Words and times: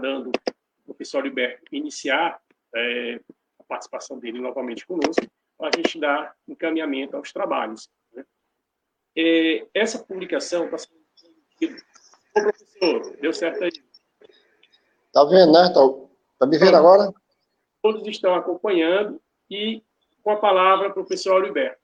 dando 0.00 0.30
o 0.30 0.84
professor 0.84 1.24
Alberto 1.24 1.64
iniciar 1.72 2.40
é, 2.74 3.20
a 3.58 3.64
participação 3.64 4.18
dele 4.18 4.40
novamente 4.40 4.86
conosco, 4.86 5.26
para 5.56 5.68
a 5.68 5.76
gente 5.76 5.98
dar 5.98 6.34
encaminhamento 6.48 7.16
aos 7.16 7.32
trabalhos. 7.32 7.88
Né? 8.12 8.24
É, 9.16 9.66
essa 9.72 9.98
publicação 9.98 10.64
está 10.66 10.78
sendo. 10.78 11.04
Ô, 12.36 12.42
professor, 12.42 13.16
deu 13.20 13.32
certo 13.32 13.64
aí? 13.64 13.70
Tá 15.12 15.24
vendo, 15.24 15.52
né? 15.52 15.72
Tá, 15.72 15.80
tá 16.40 16.46
me 16.46 16.58
vendo 16.58 16.76
agora? 16.76 17.14
Todos 17.80 18.06
estão 18.08 18.34
acompanhando 18.34 19.20
e 19.48 19.82
com 20.22 20.30
a 20.30 20.36
palavra, 20.36 20.92
professor 20.92 21.44
Alberto. 21.44 21.78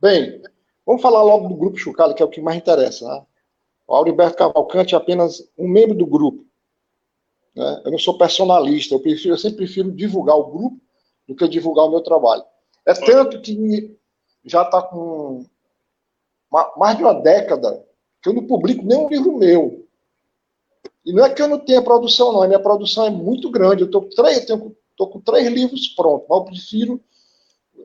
Bem, 0.00 0.42
vamos 0.86 1.02
falar 1.02 1.22
logo 1.22 1.48
do 1.48 1.56
grupo 1.56 1.76
Chucalho, 1.76 2.14
que 2.14 2.22
é 2.22 2.26
o 2.26 2.30
que 2.30 2.40
mais 2.40 2.56
interessa. 2.56 3.06
Né? 3.06 3.26
O 3.86 3.94
Auriberto 3.94 4.36
Cavalcante 4.36 4.94
é 4.94 4.98
apenas 4.98 5.50
um 5.58 5.68
membro 5.68 5.94
do 5.94 6.06
grupo. 6.06 6.46
Né? 7.56 7.82
Eu 7.84 7.90
não 7.90 7.98
sou 7.98 8.18
personalista, 8.18 8.94
eu, 8.94 9.00
prefiro, 9.00 9.34
eu 9.34 9.38
sempre 9.38 9.58
prefiro 9.58 9.90
divulgar 9.90 10.36
o 10.36 10.50
grupo 10.50 10.80
do 11.26 11.34
que 11.34 11.48
divulgar 11.48 11.86
o 11.86 11.90
meu 11.90 12.02
trabalho. 12.02 12.44
É 12.84 12.94
tanto 12.94 13.40
que 13.40 13.96
já 14.44 14.62
está 14.62 14.82
com 14.82 15.44
mais 16.76 16.96
de 16.96 17.02
uma 17.02 17.14
década 17.14 17.84
que 18.22 18.28
eu 18.28 18.32
não 18.32 18.46
publico 18.46 18.84
nenhum 18.84 19.08
livro 19.08 19.36
meu. 19.36 19.86
E 21.04 21.12
não 21.12 21.24
é 21.24 21.32
que 21.32 21.42
eu 21.42 21.48
não 21.48 21.58
tenha 21.58 21.82
produção, 21.82 22.32
não. 22.32 22.42
A 22.42 22.46
minha 22.46 22.60
produção 22.60 23.06
é 23.06 23.10
muito 23.10 23.50
grande. 23.50 23.82
Eu 23.82 23.86
estou 23.86 25.10
com 25.10 25.20
três 25.20 25.48
livros 25.48 25.88
prontos, 25.88 26.26
mas 26.28 26.38
eu 26.38 26.44
prefiro 26.44 27.00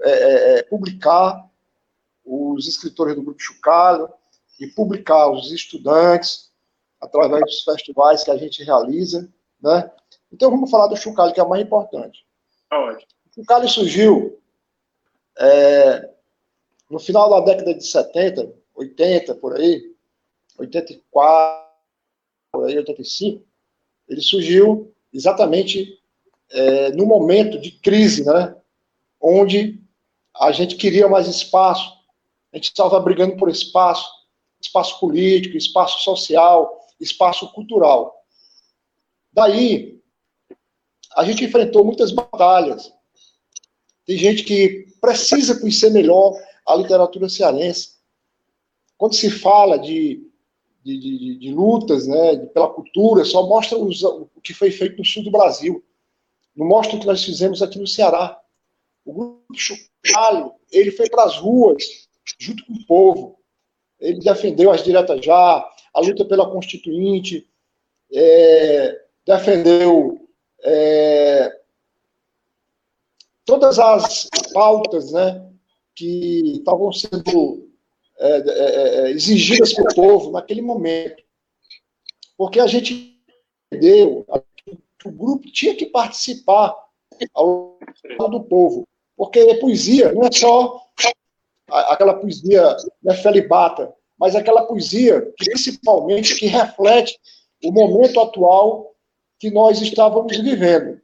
é, 0.03 0.09
é, 0.09 0.59
é, 0.59 0.63
publicar 0.63 1.48
os 2.26 2.67
escritores 2.67 3.15
do 3.15 3.21
Grupo 3.21 3.40
Chucalho 3.40 4.09
e 4.59 4.67
publicar 4.67 5.29
os 5.31 5.51
estudantes 5.51 6.51
através 6.99 7.43
dos 7.43 7.63
festivais 7.63 8.23
que 8.23 8.31
a 8.31 8.38
gente 8.38 8.63
realiza. 8.63 9.27
Né? 9.61 9.91
Então 10.31 10.49
vamos 10.49 10.70
falar 10.70 10.88
do 10.88 10.97
Chucalho, 10.97 11.33
que 11.33 11.39
é 11.39 11.43
o 11.43 11.49
mais 11.49 11.63
importante. 11.63 12.26
Aonde? 12.70 13.05
O 13.29 13.35
Chucalho 13.35 13.67
surgiu 13.67 14.40
é, 15.37 16.09
no 16.90 16.99
final 16.99 17.29
da 17.29 17.40
década 17.41 17.73
de 17.73 17.85
70, 17.85 18.54
80, 18.76 19.35
por 19.35 19.55
aí, 19.55 19.93
84, 20.57 21.65
por 22.51 22.67
aí, 22.67 22.77
85, 22.77 23.43
ele 24.09 24.21
surgiu 24.21 24.93
exatamente 25.13 25.99
é, 26.49 26.91
no 26.91 27.05
momento 27.05 27.59
de 27.59 27.71
crise, 27.71 28.26
né? 28.26 28.55
onde 29.20 29.79
a 30.35 30.51
gente 30.51 30.76
queria 30.76 31.07
mais 31.07 31.27
espaço, 31.27 31.98
a 32.51 32.57
gente 32.57 32.65
estava 32.65 32.99
brigando 32.99 33.37
por 33.37 33.49
espaço, 33.49 34.09
espaço 34.59 34.99
político, 34.99 35.57
espaço 35.57 36.04
social, 36.04 36.87
espaço 36.99 37.51
cultural. 37.54 38.20
Daí, 39.34 40.01
a 41.15 41.24
gente 41.24 41.43
enfrentou 41.43 41.85
muitas 41.85 42.12
batalhas. 42.12 42.91
Tem 44.05 44.18
gente 44.18 44.43
que 44.43 44.88
precisa 44.99 45.60
conhecer 45.60 45.90
melhor 45.90 46.34
a 46.65 46.76
literatura 46.76 47.29
cearense. 47.29 47.96
Quando 48.98 49.15
se 49.15 49.29
fala 49.29 49.77
de, 49.79 50.29
de, 50.84 50.99
de, 50.99 51.40
de 51.40 51.51
lutas 51.51 52.07
né, 52.07 52.38
pela 52.48 52.70
cultura, 52.70 53.26
só 53.26 53.48
mostra 53.48 53.77
os, 53.77 54.04
o 54.04 54.29
que 54.43 54.54
foi 54.54 54.71
feito 54.71 54.98
no 54.98 55.05
sul 55.05 55.23
do 55.23 55.32
Brasil. 55.32 55.84
Não 56.55 56.68
mostra 56.68 56.98
o 56.98 56.99
que 56.99 57.07
nós 57.07 57.23
fizemos 57.23 57.62
aqui 57.62 57.79
no 57.79 57.88
Ceará. 57.88 58.40
O 59.05 59.13
grupo 59.13 59.54
Chucalho, 59.55 60.54
ele 60.71 60.91
foi 60.91 61.10
para 61.10 61.23
as 61.23 61.38
ruas, 61.38 62.07
junto 62.40 62.66
com 62.66 62.73
o 62.73 62.85
povo. 62.85 63.40
Ele 63.99 64.19
defendeu 64.19 64.72
as 64.72 64.84
diretas 64.84 65.23
já, 65.23 65.66
a 65.94 66.00
luta 66.00 66.25
pela 66.25 66.50
Constituinte, 66.50 67.47
é, 68.13 69.01
defendeu 69.31 70.28
é, 70.62 71.57
todas 73.46 73.79
as 73.79 74.29
pautas 74.53 75.12
né, 75.13 75.50
que 75.96 76.57
estavam 76.57 76.91
sendo 76.91 77.69
é, 78.19 78.38
é, 78.38 79.05
é 79.07 79.11
exigidas 79.11 79.73
pelo 79.73 79.95
povo 79.95 80.31
naquele 80.31 80.61
momento. 80.61 81.23
Porque 82.38 82.59
a 82.59 82.67
gente 82.67 83.17
entendeu 83.72 84.25
que 85.00 85.07
o 85.07 85.11
grupo 85.11 85.50
tinha 85.51 85.75
que 85.75 85.85
participar 85.85 86.75
ao 87.34 87.79
lado 88.19 88.39
do 88.39 88.44
povo. 88.44 88.85
Porque 89.16 89.55
poesia 89.55 90.11
não 90.11 90.23
é 90.23 90.31
só 90.31 90.88
aquela 91.69 92.16
poesia 92.16 92.75
né, 93.01 93.13
felibata, 93.13 93.94
mas 94.19 94.35
aquela 94.35 94.63
poesia 94.63 95.22
principalmente 95.38 96.35
que 96.35 96.47
reflete 96.47 97.17
o 97.63 97.72
momento 97.72 98.19
atual 98.19 98.91
que 99.41 99.50
nós 99.50 99.81
estávamos 99.81 100.38
vivendo. 100.38 101.02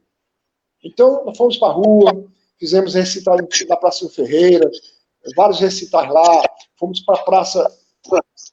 Então, 0.84 1.24
nós 1.24 1.36
fomos 1.36 1.56
para 1.56 1.70
a 1.70 1.72
rua, 1.72 2.24
fizemos 2.56 2.94
recitais 2.94 3.40
na 3.68 3.76
Praça 3.76 4.08
Ferreira, 4.10 4.70
vários 5.34 5.58
recitais 5.58 6.08
lá, 6.08 6.44
fomos 6.78 7.00
para 7.00 7.24
praça, 7.24 7.68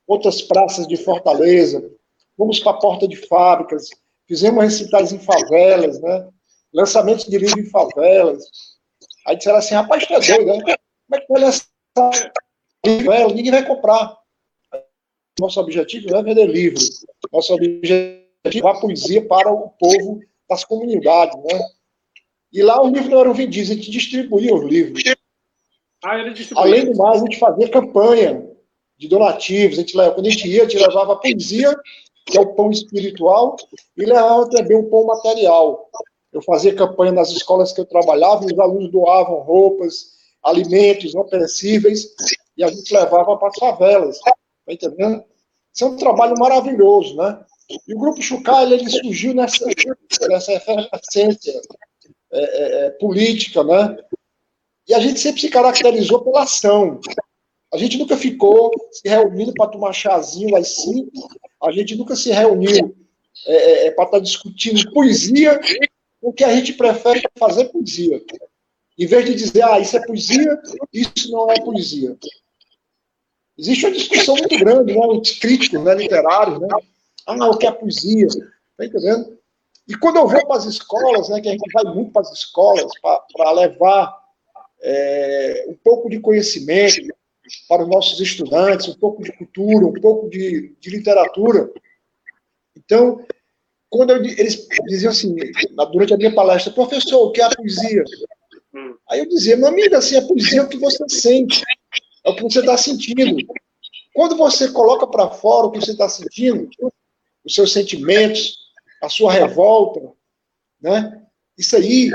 outras 0.07 0.41
praças 0.41 0.87
de 0.87 0.97
Fortaleza, 0.97 1.87
fomos 2.35 2.59
para 2.59 2.71
a 2.71 2.79
porta 2.79 3.07
de 3.07 3.15
fábricas, 3.15 3.91
fizemos 4.27 4.63
recitais 4.63 5.13
em 5.13 5.19
favelas, 5.19 6.01
né? 6.01 6.29
lançamentos 6.73 7.25
de 7.25 7.37
livro 7.37 7.59
em 7.59 7.69
favelas. 7.69 8.43
Aí 9.27 9.37
disseram 9.37 9.59
assim, 9.59 9.75
rapaz, 9.75 10.03
é 10.09 10.19
doido, 10.19 10.65
né? 10.65 10.75
Como 11.07 11.13
é 11.13 11.19
que 11.19 11.27
vai 11.31 11.41
lançar 11.43 12.39
livro? 12.83 13.35
Ninguém 13.35 13.51
vai 13.51 13.67
comprar. 13.67 14.17
Nosso 15.39 15.59
objetivo 15.59 16.09
não 16.09 16.19
é 16.19 16.23
vender 16.23 16.47
livro. 16.47 16.81
Nosso 17.31 17.53
objetivo 17.53 18.24
levar 18.49 18.79
poesia 18.79 19.25
para 19.25 19.51
o 19.51 19.69
povo 19.69 20.19
das 20.49 20.63
comunidades, 20.63 21.35
né? 21.43 21.59
E 22.51 22.61
lá 22.61 22.81
os 22.81 22.91
livros 22.91 23.09
não 23.09 23.19
eram 23.19 23.33
vendidos, 23.33 23.71
a 23.71 23.73
gente 23.73 23.91
distribuía 23.91 24.53
os 24.53 24.63
livros. 24.63 25.03
Ah, 26.03 26.15
Além 26.55 26.85
do 26.85 26.97
mais, 26.97 27.21
a 27.21 27.25
gente 27.25 27.39
fazia 27.39 27.69
campanha 27.69 28.47
de 28.97 29.07
donativos. 29.07 29.77
A 29.77 29.81
gente, 29.81 29.93
quando 29.93 30.25
a 30.25 30.29
gente 30.29 30.47
ia, 30.47 30.63
a 30.63 30.69
gente 30.69 30.81
levava 30.81 31.13
a 31.13 31.15
poesia, 31.17 31.75
que 32.25 32.37
é 32.37 32.41
o 32.41 32.53
pão 32.53 32.71
espiritual, 32.71 33.55
e 33.97 34.05
levava 34.05 34.49
também 34.49 34.77
o 34.77 34.89
pão 34.89 35.05
material. 35.05 35.89
Eu 36.31 36.41
fazia 36.41 36.75
campanha 36.75 37.11
nas 37.11 37.29
escolas 37.31 37.73
que 37.73 37.81
eu 37.81 37.85
trabalhava, 37.85 38.43
e 38.43 38.53
os 38.53 38.59
alunos 38.59 38.91
doavam 38.91 39.41
roupas, 39.41 40.15
alimentos 40.43 41.13
não 41.13 41.25
perecíveis, 41.25 42.07
e 42.55 42.63
a 42.63 42.67
gente 42.67 42.93
levava 42.93 43.35
para 43.37 43.47
as 43.47 43.57
favelas. 43.57 44.19
Tá 44.19 44.33
entendendo? 44.69 45.23
Isso 45.73 45.83
é 45.83 45.87
um 45.87 45.97
trabalho 45.97 46.35
maravilhoso, 46.37 47.15
né? 47.15 47.43
E 47.69 47.93
o 47.93 47.97
Grupo 47.97 48.21
Chucalha, 48.21 48.75
ele 48.75 48.89
surgiu 48.89 49.33
nessa, 49.33 49.65
nessa 50.29 50.53
efervescência 50.53 51.61
é, 52.31 52.39
é, 52.39 52.85
é, 52.85 52.89
política, 52.91 53.63
né? 53.63 53.97
E 54.87 54.93
a 54.93 54.99
gente 54.99 55.19
sempre 55.19 55.41
se 55.41 55.49
caracterizou 55.49 56.23
pela 56.23 56.43
ação. 56.43 56.99
A 57.73 57.77
gente 57.77 57.97
nunca 57.97 58.15
ficou 58.15 58.71
se 58.91 59.07
reunindo 59.07 59.53
para 59.53 59.69
tomar 59.69 59.93
chazinho 59.93 60.55
às 60.55 60.67
cinco, 60.67 61.11
a 61.61 61.71
gente 61.71 61.95
nunca 61.95 62.15
se 62.15 62.31
reuniu 62.31 62.95
é, 63.47 63.53
é, 63.55 63.87
é 63.87 63.91
para 63.91 64.05
estar 64.05 64.17
tá 64.17 64.23
discutindo 64.23 64.91
poesia, 64.91 65.59
o 66.21 66.31
que 66.31 66.43
a 66.43 66.55
gente 66.55 66.73
prefere 66.73 67.21
fazer 67.37 67.65
poesia. 67.65 68.21
Em 68.97 69.05
vez 69.05 69.25
de 69.25 69.35
dizer, 69.35 69.63
ah, 69.63 69.79
isso 69.79 69.97
é 69.97 70.05
poesia, 70.05 70.57
isso 70.93 71.31
não 71.31 71.51
é 71.51 71.59
poesia. 71.59 72.15
Existe 73.57 73.85
uma 73.85 73.95
discussão 73.95 74.35
muito 74.35 74.57
grande, 74.57 74.93
né, 74.93 75.05
entre 75.13 75.35
críticos 75.35 75.83
né, 75.83 75.95
literários, 75.95 76.59
né? 76.59 76.67
Ah, 77.25 77.49
o 77.49 77.57
que 77.57 77.65
é 77.65 77.71
poesia? 77.71 78.27
Tá 78.77 78.85
entendendo? 78.85 79.37
E 79.87 79.95
quando 79.95 80.17
eu 80.17 80.27
vou 80.27 80.45
para 80.47 80.57
as 80.57 80.65
escolas, 80.65 81.29
né, 81.29 81.41
que 81.41 81.47
a 81.47 81.51
gente 81.51 81.71
vai 81.71 81.83
muito 81.93 82.11
para 82.11 82.21
as 82.23 82.31
escolas 82.31 82.91
para 83.01 83.51
levar 83.51 84.19
é, 84.81 85.65
um 85.67 85.75
pouco 85.83 86.09
de 86.09 86.19
conhecimento 86.19 87.13
para 87.69 87.83
os 87.83 87.89
nossos 87.89 88.19
estudantes, 88.19 88.87
um 88.87 88.95
pouco 88.95 89.23
de 89.23 89.31
cultura, 89.31 89.85
um 89.85 89.93
pouco 89.93 90.29
de, 90.29 90.75
de 90.79 90.89
literatura. 90.89 91.71
Então, 92.75 93.23
quando 93.89 94.11
eu, 94.11 94.23
eles 94.23 94.67
diziam 94.87 95.11
assim, 95.11 95.35
durante 95.91 96.13
a 96.13 96.17
minha 96.17 96.33
palestra, 96.33 96.73
professor, 96.73 97.27
o 97.27 97.31
que 97.31 97.41
é 97.41 97.45
a 97.45 97.55
poesia? 97.55 98.03
Aí 99.09 99.19
eu 99.19 99.29
dizia, 99.29 99.55
meu 99.55 99.67
amigo, 99.67 99.95
assim, 99.95 100.17
a 100.17 100.21
poesia 100.21 100.61
é 100.61 100.63
o 100.63 100.67
que 100.67 100.77
você 100.77 101.07
sente, 101.07 101.63
é 102.23 102.29
o 102.29 102.35
que 102.35 102.43
você 102.43 102.59
está 102.59 102.75
sentindo. 102.75 103.37
Quando 104.13 104.35
você 104.35 104.69
coloca 104.71 105.05
para 105.05 105.29
fora 105.29 105.67
o 105.67 105.71
que 105.71 105.79
você 105.79 105.91
está 105.91 106.09
sentindo, 106.09 106.67
os 107.45 107.53
seus 107.53 107.71
sentimentos, 107.71 108.57
a 109.01 109.09
sua 109.09 109.31
revolta, 109.31 110.01
né? 110.81 111.21
Isso 111.57 111.75
aí 111.75 112.09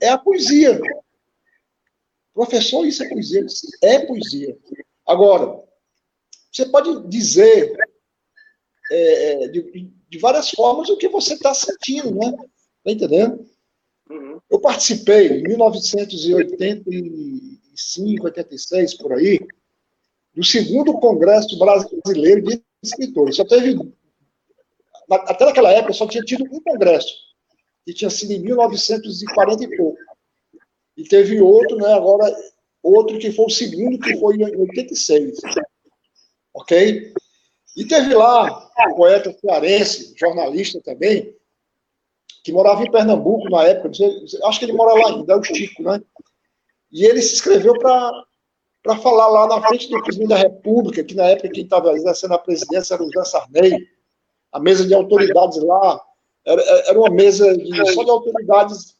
é 0.00 0.08
a 0.08 0.18
poesia. 0.18 0.80
Professor, 2.34 2.86
isso 2.86 3.04
é 3.04 3.08
poesia. 3.08 3.46
É 3.82 4.06
poesia. 4.06 4.58
Agora, 5.06 5.62
você 6.50 6.66
pode 6.66 7.08
dizer 7.08 7.76
é, 8.90 9.44
é 9.44 9.48
de, 9.48 9.92
de, 10.08 10.18
várias 10.18 10.50
formas 10.50 10.88
o 10.88 10.96
que 10.96 11.08
você 11.08 11.34
está 11.34 11.54
sentindo, 11.54 12.12
né? 12.14 12.32
Tá 12.84 12.90
entendendo? 12.90 13.46
Uhum. 14.10 14.40
Eu 14.50 14.60
participei 14.60 15.28
em 15.28 15.44
1985, 15.44 18.24
86, 18.24 18.94
por 18.94 19.12
aí, 19.12 19.38
do 20.34 20.42
segundo 20.44 20.94
Congresso 20.94 21.56
Brasileiro 21.58 22.42
de 22.42 22.60
Escritores. 22.82 23.36
Só 23.36 23.44
teve 23.44 23.76
até 25.14 25.44
naquela 25.44 25.70
época 25.72 25.92
só 25.92 26.06
tinha 26.06 26.22
tido 26.22 26.44
um 26.44 26.60
congresso, 26.60 27.14
que 27.84 27.92
tinha 27.92 28.10
sido 28.10 28.32
em 28.32 28.40
1940 28.40 29.64
e 29.64 29.76
pouco. 29.76 29.98
E 30.96 31.04
teve 31.04 31.40
outro, 31.40 31.76
né, 31.76 31.92
agora, 31.94 32.34
outro 32.82 33.18
que 33.18 33.32
foi 33.32 33.46
o 33.46 33.50
segundo, 33.50 33.98
que 33.98 34.16
foi 34.18 34.36
em 34.36 34.44
86. 34.44 35.38
Ok? 36.54 37.12
E 37.76 37.84
teve 37.86 38.14
lá 38.14 38.70
um 38.88 38.94
poeta 38.94 39.34
cearense, 39.40 40.14
jornalista 40.18 40.80
também, 40.82 41.34
que 42.44 42.52
morava 42.52 42.82
em 42.82 42.90
Pernambuco 42.90 43.48
na 43.48 43.64
época, 43.64 43.90
acho 44.44 44.58
que 44.58 44.64
ele 44.64 44.72
mora 44.72 44.94
lá 44.94 45.08
ainda, 45.10 45.32
é 45.32 45.36
o 45.36 45.42
Chico, 45.42 45.82
né? 45.82 46.02
E 46.90 47.04
ele 47.06 47.22
se 47.22 47.34
inscreveu 47.34 47.72
para 47.78 48.96
falar 49.00 49.28
lá 49.28 49.46
na 49.46 49.66
frente 49.66 49.88
do 49.88 50.02
presidente 50.02 50.28
da 50.28 50.36
República, 50.36 51.04
que 51.04 51.14
na 51.14 51.24
época 51.28 51.48
quem 51.48 51.64
estava 51.64 51.92
exercendo 51.92 52.34
a 52.34 52.38
presidência 52.38 52.94
era 52.94 53.02
o 53.02 53.10
José 53.10 53.24
Sarney, 53.24 53.88
a 54.52 54.60
mesa 54.60 54.86
de 54.86 54.94
autoridades 54.94 55.62
lá, 55.62 56.00
era, 56.44 56.62
era 56.62 56.98
uma 56.98 57.10
mesa 57.10 57.56
de, 57.56 57.92
só 57.92 58.04
de 58.04 58.10
autoridades 58.10 58.96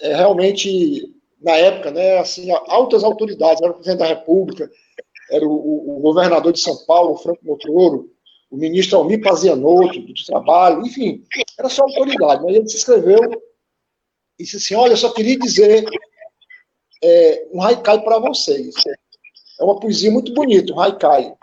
é, 0.00 0.14
realmente, 0.14 1.10
na 1.40 1.52
época, 1.52 1.90
né, 1.90 2.18
assim, 2.18 2.50
altas 2.68 3.04
autoridades, 3.04 3.62
era 3.62 3.70
o 3.70 3.74
presidente 3.74 4.00
da 4.00 4.06
República, 4.06 4.70
era 5.30 5.46
o, 5.46 5.96
o, 5.96 6.00
governador 6.00 6.52
de 6.52 6.60
São 6.60 6.76
Paulo, 6.84 7.16
Franco 7.16 7.44
Motroro, 7.44 8.10
o 8.50 8.56
ministro 8.56 8.98
Almir 8.98 9.22
Pazianotto, 9.22 10.00
do 10.00 10.14
Trabalho, 10.26 10.84
enfim, 10.86 11.24
era 11.58 11.68
só 11.68 11.82
autoridade. 11.82 12.42
Mas 12.44 12.54
ele 12.54 12.68
se 12.68 12.76
escreveu 12.76 13.18
e 14.38 14.44
disse 14.44 14.56
assim, 14.56 14.74
olha, 14.74 14.92
eu 14.92 14.96
só 14.96 15.10
queria 15.12 15.38
dizer 15.38 15.84
é, 17.02 17.48
um 17.52 17.62
haikai 17.62 18.02
para 18.02 18.18
vocês. 18.18 18.74
É 19.58 19.64
uma 19.64 19.78
poesia 19.80 20.10
muito 20.10 20.32
bonita, 20.34 20.72
um 20.72 20.80
haikai. 20.80 21.34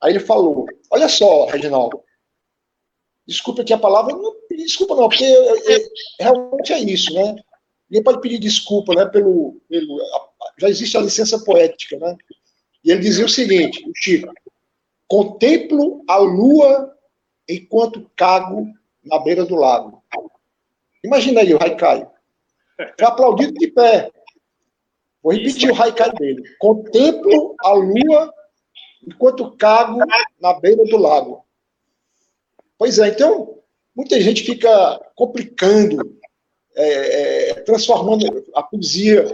Aí 0.00 0.12
ele 0.12 0.20
falou, 0.20 0.66
olha 0.90 1.08
só, 1.08 1.46
Reginaldo, 1.46 2.00
desculpa 3.26 3.62
aqui 3.62 3.72
a 3.72 3.78
palavra, 3.78 4.14
não, 4.14 4.34
desculpa 4.50 4.94
não, 4.94 5.08
porque 5.08 5.24
é, 5.24 5.76
é, 5.76 5.88
realmente 6.20 6.72
é 6.72 6.78
isso, 6.78 7.12
né? 7.12 7.36
Ninguém 7.90 8.04
pode 8.04 8.20
pedir 8.20 8.38
desculpa, 8.38 8.94
né, 8.94 9.06
pelo, 9.06 9.60
pelo, 9.68 9.98
já 10.58 10.68
existe 10.68 10.96
a 10.96 11.00
licença 11.00 11.38
poética, 11.44 11.98
né? 11.98 12.16
E 12.84 12.90
ele 12.90 13.00
dizia 13.00 13.24
o 13.24 13.28
seguinte, 13.28 13.82
o 13.88 13.92
Chico, 13.94 14.32
contemplo 15.06 16.04
a 16.08 16.18
lua 16.18 16.94
enquanto 17.48 18.10
cago 18.14 18.66
na 19.04 19.18
beira 19.18 19.44
do 19.44 19.56
lago. 19.56 20.02
Imagina 21.02 21.40
aí 21.40 21.54
o 21.54 21.62
Haikai. 21.62 22.06
Foi 22.98 23.06
aplaudido 23.06 23.52
de 23.54 23.68
pé. 23.68 24.10
Vou 25.22 25.32
repetir 25.32 25.70
o 25.70 25.82
Haikai 25.82 26.12
dele. 26.12 26.42
Contemplo 26.58 27.56
a 27.60 27.72
lua 27.72 28.32
enquanto 29.08 29.56
cago 29.56 29.98
na 30.40 30.52
beira 30.54 30.84
do 30.84 30.96
lago. 30.98 31.44
Pois 32.76 32.98
é, 32.98 33.08
então, 33.08 33.58
muita 33.96 34.20
gente 34.20 34.44
fica 34.44 35.00
complicando, 35.16 36.18
é, 36.76 37.50
é, 37.50 37.54
transformando 37.54 38.44
a 38.54 38.62
poesia 38.62 39.26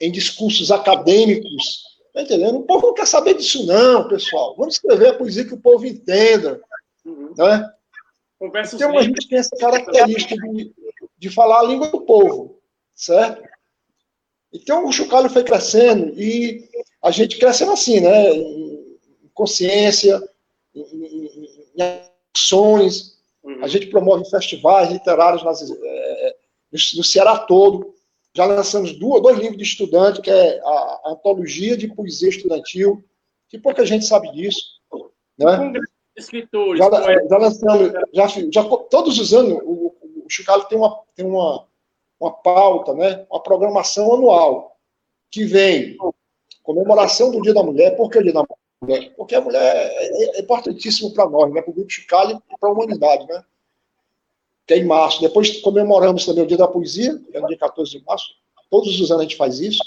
em 0.00 0.10
discursos 0.10 0.70
acadêmicos. 0.70 1.84
Tá 2.12 2.22
entendendo? 2.22 2.58
O 2.58 2.62
povo 2.62 2.88
não 2.88 2.94
quer 2.94 3.06
saber 3.06 3.34
disso, 3.34 3.64
não, 3.66 4.08
pessoal. 4.08 4.56
Vamos 4.56 4.74
escrever 4.74 5.08
a 5.08 5.14
poesia 5.14 5.44
que 5.44 5.54
o 5.54 5.60
povo 5.60 5.86
entenda. 5.86 6.60
Uhum. 7.04 7.34
Né? 7.36 7.70
então, 8.72 8.98
a 8.98 9.02
gente 9.02 9.28
tem 9.28 9.38
essa 9.38 9.56
característica 9.56 10.34
de, 10.34 10.72
de 11.18 11.30
falar 11.30 11.60
a 11.60 11.64
língua 11.64 11.88
do 11.88 12.00
povo, 12.00 12.58
certo? 12.94 13.42
Então, 14.52 14.86
o 14.86 14.92
chocalho 14.92 15.30
foi 15.30 15.44
crescendo 15.44 16.20
e 16.20 16.68
a 17.02 17.10
gente 17.10 17.38
crescendo 17.38 17.72
assim, 17.72 18.00
né? 18.00 18.30
Consciência, 19.34 20.22
em, 20.74 20.82
em, 20.82 21.48
em 21.76 22.04
ações. 22.34 23.18
Uhum. 23.42 23.64
A 23.64 23.68
gente 23.68 23.86
promove 23.86 24.28
festivais 24.28 24.90
literários 24.90 25.42
nas, 25.42 25.70
é, 25.70 26.36
no, 26.72 27.04
Ceará 27.04 27.38
todo. 27.38 27.94
Já 28.34 28.44
lançamos 28.44 28.92
duas, 28.92 29.22
dois 29.22 29.38
livros 29.38 29.56
de 29.58 29.64
estudante, 29.64 30.20
que 30.20 30.30
é 30.30 30.60
a, 30.60 31.00
a 31.04 31.10
Antologia 31.10 31.76
de 31.76 31.88
Poesia 31.88 32.28
Estudantil, 32.28 33.02
que 33.48 33.58
pouca 33.58 33.84
gente 33.84 34.04
sabe 34.04 34.30
disso. 34.32 34.80
Né? 35.36 35.72
Escritores, 36.16 36.78
já, 36.78 36.88
já 37.28 37.38
lançamos, 37.38 37.92
já, 38.12 38.26
já, 38.52 38.64
todos 38.90 39.18
os 39.18 39.32
anos, 39.32 39.58
o, 39.64 39.94
o 40.24 40.26
Chocalho 40.28 40.64
tem 40.64 40.76
uma, 40.78 41.00
tem 41.16 41.24
uma 41.24 41.66
uma 42.20 42.30
pauta, 42.30 42.92
né, 42.92 43.26
uma 43.30 43.42
programação 43.42 44.12
anual, 44.12 44.76
que 45.30 45.44
vem 45.44 45.96
comemoração 46.62 47.30
do 47.30 47.40
Dia 47.40 47.54
da 47.54 47.62
Mulher. 47.62 47.96
Por 47.96 48.10
que 48.10 48.18
o 48.18 48.22
Dia 48.22 48.34
da 48.34 48.40
Mulher? 48.40 48.59
Porque 49.16 49.34
a 49.34 49.40
mulher 49.40 49.60
é, 49.62 50.38
é 50.38 50.40
importantíssimo 50.40 51.12
para 51.12 51.28
nós, 51.28 51.52
né, 51.52 51.60
para 51.60 51.70
o 51.70 51.74
Grupo 51.74 51.90
Chicalho 51.90 52.42
e 52.50 52.58
para 52.58 52.68
a 52.68 52.72
humanidade. 52.72 53.26
Né? 53.26 53.44
Que 54.66 54.74
é 54.74 54.78
em 54.78 54.84
março. 54.84 55.20
Depois 55.20 55.60
comemoramos 55.60 56.24
também 56.24 56.44
o 56.44 56.46
Dia 56.46 56.56
da 56.56 56.68
Poesia, 56.68 57.18
que 57.30 57.36
é 57.36 57.40
no 57.40 57.48
dia 57.48 57.58
14 57.58 57.90
de 57.90 58.04
março. 58.04 58.34
Todos 58.70 59.00
os 59.00 59.10
anos 59.10 59.20
a 59.20 59.22
gente 59.24 59.36
faz 59.36 59.60
isso. 59.60 59.82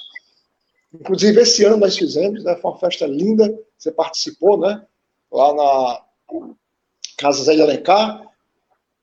Inclusive, 0.94 1.42
esse 1.42 1.64
ano 1.64 1.78
nós 1.78 1.98
fizemos, 1.98 2.44
né? 2.44 2.56
Foi 2.58 2.72
uma 2.72 2.80
festa 2.80 3.08
linda. 3.08 3.58
Você 3.78 3.92
participou, 3.92 4.60
né? 4.60 4.86
Lá 5.32 5.54
na 5.54 6.02
Casa 7.18 7.44
Zé 7.44 7.56
de 7.56 7.62
Alencar. 7.62 8.30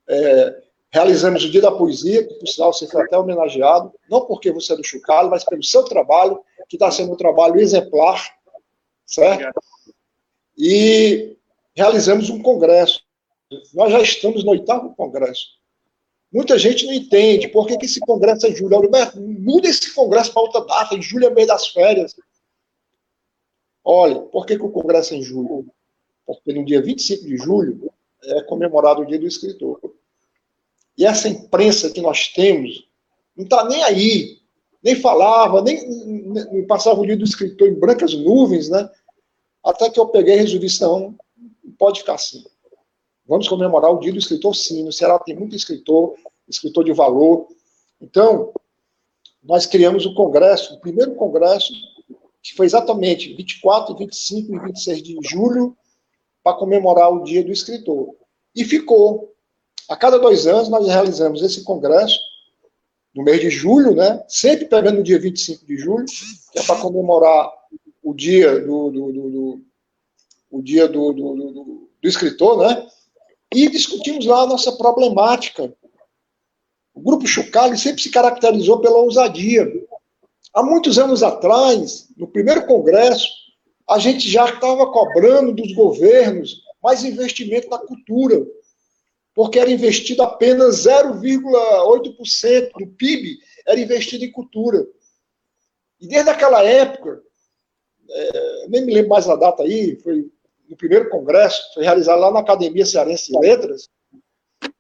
É, 0.09 0.63
Realizamos 0.93 1.45
o 1.45 1.51
Dia 1.51 1.63
da 1.63 1.71
Poesia, 1.71 2.27
que 2.27 2.35
por 2.35 2.49
sinal 2.49 2.73
você 2.73 2.85
foi 2.89 3.03
até 3.05 3.17
homenageado, 3.17 3.93
não 4.11 4.23
porque 4.27 4.51
você 4.51 4.73
é 4.73 4.77
do 4.77 4.83
Chucalho, 4.83 5.31
mas 5.31 5.45
pelo 5.45 5.63
seu 5.63 5.85
trabalho, 5.85 6.41
que 6.69 6.75
está 6.75 6.91
sendo 6.91 7.13
um 7.13 7.17
trabalho 7.17 7.61
exemplar, 7.61 8.21
certo? 9.11 9.61
E 10.57 11.37
realizamos 11.75 12.31
um 12.31 12.41
congresso. 12.41 13.03
Nós 13.75 13.93
já 13.93 14.01
estamos 14.01 14.45
no 14.45 14.53
oitavo 14.53 14.95
congresso. 14.95 15.59
Muita 16.33 16.57
gente 16.57 16.87
não 16.87 16.93
entende 16.93 17.49
por 17.49 17.67
que, 17.67 17.77
que 17.77 17.87
esse 17.87 17.99
congresso 17.99 18.47
é 18.47 18.51
em 18.51 18.57
julho. 18.57 18.77
Alberto, 18.77 19.21
muda 19.21 19.69
esse 19.69 19.93
congresso 19.93 20.33
para 20.33 20.43
outra 20.43 20.65
data, 20.65 20.95
em 20.95 21.03
julho 21.03 21.27
é 21.27 21.31
mês 21.31 21.49
das 21.49 21.67
férias. 21.69 22.15
Olha, 23.83 24.21
por 24.21 24.47
que, 24.47 24.57
que 24.57 24.63
o 24.63 24.71
congresso 24.71 25.15
é 25.15 25.17
em 25.17 25.23
julho? 25.23 25.67
Porque 26.25 26.53
no 26.53 26.65
dia 26.65 26.81
25 26.81 27.27
de 27.27 27.37
julho 27.37 27.93
é 28.23 28.43
comemorado 28.43 29.03
o 29.03 29.07
dia 29.07 29.19
do 29.19 29.27
escritor. 29.27 29.81
E 30.97 31.05
essa 31.05 31.29
imprensa 31.29 31.91
que 31.91 32.01
nós 32.01 32.29
temos 32.29 32.87
não 33.37 33.45
está 33.45 33.65
nem 33.65 33.83
aí, 33.83 34.41
nem 34.83 34.95
falava, 34.95 35.63
nem, 35.63 35.89
nem, 35.89 36.67
passava 36.67 37.01
o 37.01 37.07
dia 37.07 37.17
do 37.17 37.25
escritor 37.25 37.69
em 37.69 37.75
brancas 37.75 38.15
nuvens, 38.15 38.69
né? 38.69 38.89
Até 39.65 39.91
que 39.91 40.01
eu 40.01 40.07
peguei 40.07 40.35
e 40.35 40.39
resolvi, 40.39 40.67
não, 40.81 41.15
pode 41.79 42.01
ficar 42.01 42.15
assim. 42.15 42.45
Vamos 43.27 43.49
comemorar 43.49 43.93
o 43.93 44.01
dia 44.01 44.13
do 44.13 44.19
escritor, 44.19 44.55
sim. 44.57 44.83
No 44.83 44.93
Ceará 44.93 45.19
tem 45.19 45.37
muito 45.37 45.55
escritor, 45.55 46.15
escritor 46.49 46.85
de 46.85 46.93
valor. 46.93 47.49
Então, 48.01 48.53
nós 49.43 49.67
criamos 49.67 50.05
o 50.05 50.15
congresso, 50.15 50.75
o 50.75 50.81
primeiro 50.81 51.15
congresso, 51.15 51.73
que 52.43 52.55
foi 52.55 52.67
exatamente 52.67 53.33
24, 53.35 53.97
25 53.97 54.55
e 54.55 54.59
26 54.59 55.03
de 55.03 55.19
julho, 55.23 55.77
para 56.43 56.57
comemorar 56.57 57.13
o 57.13 57.23
dia 57.23 57.45
do 57.45 57.53
escritor. 57.53 58.15
E 58.55 58.65
ficou. 58.65 59.33
A 59.89 59.97
cada 59.97 60.19
dois 60.19 60.47
anos 60.47 60.69
nós 60.69 60.87
realizamos 60.87 61.43
esse 61.43 61.65
congresso, 61.65 62.19
no 63.15 63.25
mês 63.25 63.41
de 63.41 63.51
julho, 63.51 63.95
né? 63.95 64.25
sempre 64.29 64.67
pegando 64.67 65.01
o 65.01 65.03
dia 65.03 65.19
25 65.19 65.67
de 65.67 65.77
julho, 65.77 66.07
que 66.53 66.59
é 66.59 66.63
para 66.63 66.81
comemorar 66.81 67.51
o 68.03 68.15
dia 68.15 68.61
do, 68.61 68.91
do, 68.91 69.13
do 69.13 69.31
o 70.51 70.63
dia 70.63 70.89
do, 70.89 71.13
do, 71.13 71.35
do, 71.35 71.91
do 72.03 72.09
escritor, 72.09 72.59
né? 72.59 72.87
E 73.55 73.69
discutimos 73.69 74.27
lá 74.27 74.43
a 74.43 74.47
nossa 74.47 74.73
problemática. 74.73 75.75
O 76.95 77.01
grupo 77.01 77.27
Chucalho 77.27 77.77
sempre 77.79 78.03
se 78.03 78.11
caracterizou 78.11 78.81
pela 78.81 78.99
ousadia. 78.99 79.67
Há 80.53 80.63
muitos 80.63 80.99
anos 80.99 81.23
atrás, 81.23 82.09
no 82.17 82.27
primeiro 82.27 82.67
congresso, 82.67 83.29
a 83.89 83.99
gente 83.99 84.29
já 84.29 84.47
estava 84.47 84.91
cobrando 84.91 85.53
dos 85.53 85.73
governos 85.75 86.63
mais 86.83 87.05
investimento 87.05 87.69
na 87.69 87.79
cultura 87.79 88.45
porque 89.35 89.59
era 89.59 89.71
investido 89.71 90.23
apenas 90.23 90.87
0,8% 90.87 92.73
do 92.79 92.87
PIB 92.89 93.39
era 93.67 93.81
investido 93.81 94.25
em 94.25 94.33
cultura. 94.33 94.87
E 96.01 96.07
desde 96.07 96.31
aquela 96.31 96.63
época, 96.63 97.23
é, 98.11 98.67
nem 98.69 98.85
me 98.85 98.93
lembro 98.93 99.11
mais 99.11 99.29
a 99.29 99.37
data 99.37 99.63
aí, 99.63 99.97
foi 99.97 100.31
no 100.71 100.77
primeiro 100.77 101.11
congresso, 101.11 101.61
foi 101.75 101.83
realizado 101.83 102.21
lá 102.21 102.31
na 102.31 102.39
Academia 102.41 102.87
Cearense 102.87 103.33
de 103.33 103.39
Letras, 103.39 103.89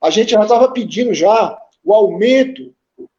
a 0.00 0.08
gente 0.08 0.30
já 0.30 0.42
estava 0.42 0.72
pedindo 0.72 1.12
já 1.12 1.58
o 1.82 1.92
aumento 1.92 2.72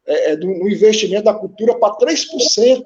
é, 0.07 0.31
é 0.31 0.35
do, 0.37 0.47
no 0.47 0.69
investimento 0.69 1.25
da 1.25 1.33
cultura 1.33 1.77
para 1.77 1.97
3%. 1.97 2.83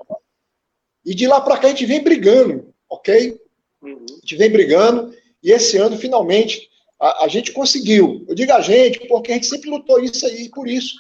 E 1.06 1.14
de 1.14 1.28
lá 1.28 1.40
para 1.40 1.58
cá 1.58 1.68
a 1.68 1.70
gente 1.70 1.86
vem 1.86 2.04
brigando, 2.04 2.74
ok? 2.90 3.40
Uhum. 3.84 4.06
A 4.10 4.14
gente 4.22 4.36
vem 4.36 4.50
brigando, 4.50 5.16
e 5.44 5.52
esse 5.52 5.78
ano, 5.78 5.96
finalmente, 5.98 6.68
a, 7.00 7.26
a, 7.26 7.28
gente 7.28 7.52
conseguiu. 7.52 8.26
Eu 8.28 8.34
digo 8.34 8.52
a 8.52 8.62
gente, 8.62 9.08
porque 9.08 9.32
a 9.32 9.36
gente 9.36 9.46
sempre 9.46 9.70
lutou 9.70 10.00
isso 10.00 10.26
aí, 10.26 10.50
por 10.50 10.68
isso. 10.68 10.96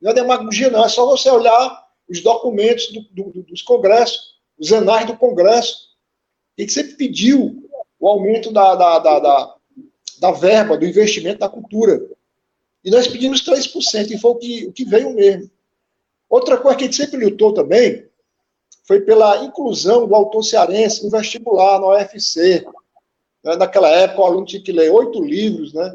Não 0.00 0.10
é 0.10 0.14
demagogia, 0.14 0.70
não. 0.70 0.82
É 0.82 0.88
só 0.88 1.04
você 1.04 1.30
olhar 1.30 1.86
os 2.08 2.20
documentos 2.20 2.90
do, 2.90 3.02
do, 3.10 3.42
dos 3.42 3.60
congressos, 3.60 4.36
os 4.58 4.72
anais 4.72 5.06
do 5.06 5.16
Congresso. 5.16 5.90
A 6.58 6.62
gente 6.62 6.72
sempre 6.72 6.94
pediu 6.94 7.61
o 8.02 8.08
aumento 8.08 8.52
da, 8.52 8.74
da, 8.74 8.98
da, 8.98 9.18
da, 9.20 9.54
da 10.18 10.30
verba, 10.32 10.76
do 10.76 10.84
investimento 10.84 11.38
da 11.38 11.48
cultura. 11.48 12.04
E 12.84 12.90
nós 12.90 13.06
pedimos 13.06 13.44
3%, 13.44 14.10
e 14.10 14.18
foi 14.18 14.30
o 14.32 14.34
que, 14.34 14.66
o 14.66 14.72
que 14.72 14.84
veio 14.84 15.14
mesmo. 15.14 15.48
Outra 16.28 16.56
coisa 16.56 16.76
que 16.76 16.82
a 16.82 16.86
gente 16.88 16.96
sempre 16.96 17.24
lutou 17.24 17.54
também 17.54 18.04
foi 18.88 19.02
pela 19.02 19.44
inclusão 19.44 20.08
do 20.08 20.16
autor 20.16 20.42
cearense 20.42 21.04
no 21.04 21.10
vestibular, 21.10 21.78
no 21.78 21.90
UFC. 21.90 22.66
Né? 23.44 23.54
Naquela 23.54 23.88
época, 23.88 24.22
o 24.22 24.24
aluno 24.24 24.46
tinha 24.46 24.60
que 24.60 24.72
ler 24.72 24.90
oito 24.90 25.22
livros 25.22 25.72
né? 25.72 25.94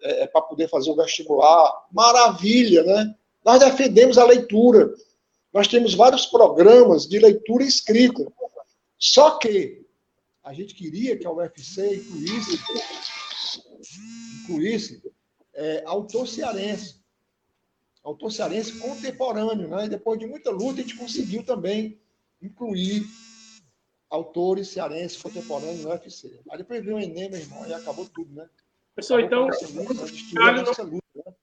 É, 0.00 0.22
é 0.22 0.26
para 0.28 0.42
poder 0.42 0.68
fazer 0.68 0.92
o 0.92 0.94
vestibular. 0.94 1.72
Maravilha, 1.90 2.84
né? 2.84 3.16
Nós 3.44 3.58
defendemos 3.58 4.16
a 4.16 4.24
leitura. 4.24 4.94
Nós 5.52 5.66
temos 5.66 5.92
vários 5.92 6.24
programas 6.24 7.04
de 7.04 7.18
leitura 7.18 7.64
escrita. 7.64 8.24
Só 8.96 9.38
que 9.38 9.87
a 10.42 10.52
gente 10.52 10.74
queria 10.74 11.16
que 11.16 11.26
a 11.26 11.32
UFC 11.32 11.96
incluísse, 11.96 12.58
incluísse 14.42 15.02
é, 15.54 15.82
autor 15.86 16.26
cearense. 16.26 16.98
Autor 18.02 18.30
cearense 18.30 18.78
contemporâneo. 18.78 19.68
Né? 19.68 19.86
E 19.86 19.88
depois 19.88 20.18
de 20.18 20.26
muita 20.26 20.50
luta, 20.50 20.80
a 20.80 20.82
gente 20.82 20.96
conseguiu 20.96 21.44
também 21.44 22.00
incluir 22.40 23.04
autores 24.08 24.68
cearenses 24.68 25.20
contemporâneos 25.20 25.82
no 25.82 25.90
UFC. 25.90 26.40
Aí 26.50 26.58
depois 26.58 26.82
veio 26.82 26.96
o 26.96 27.00
Enem, 27.00 27.30
meu 27.30 27.40
irmão, 27.40 27.66
e 27.66 27.74
acabou 27.74 28.06
tudo, 28.06 28.34
né? 28.34 28.48
Pessoal, 28.94 29.20
então. 29.20 29.46
Luta, 29.46 29.66
luta, 29.66 30.84
né? 31.24 31.34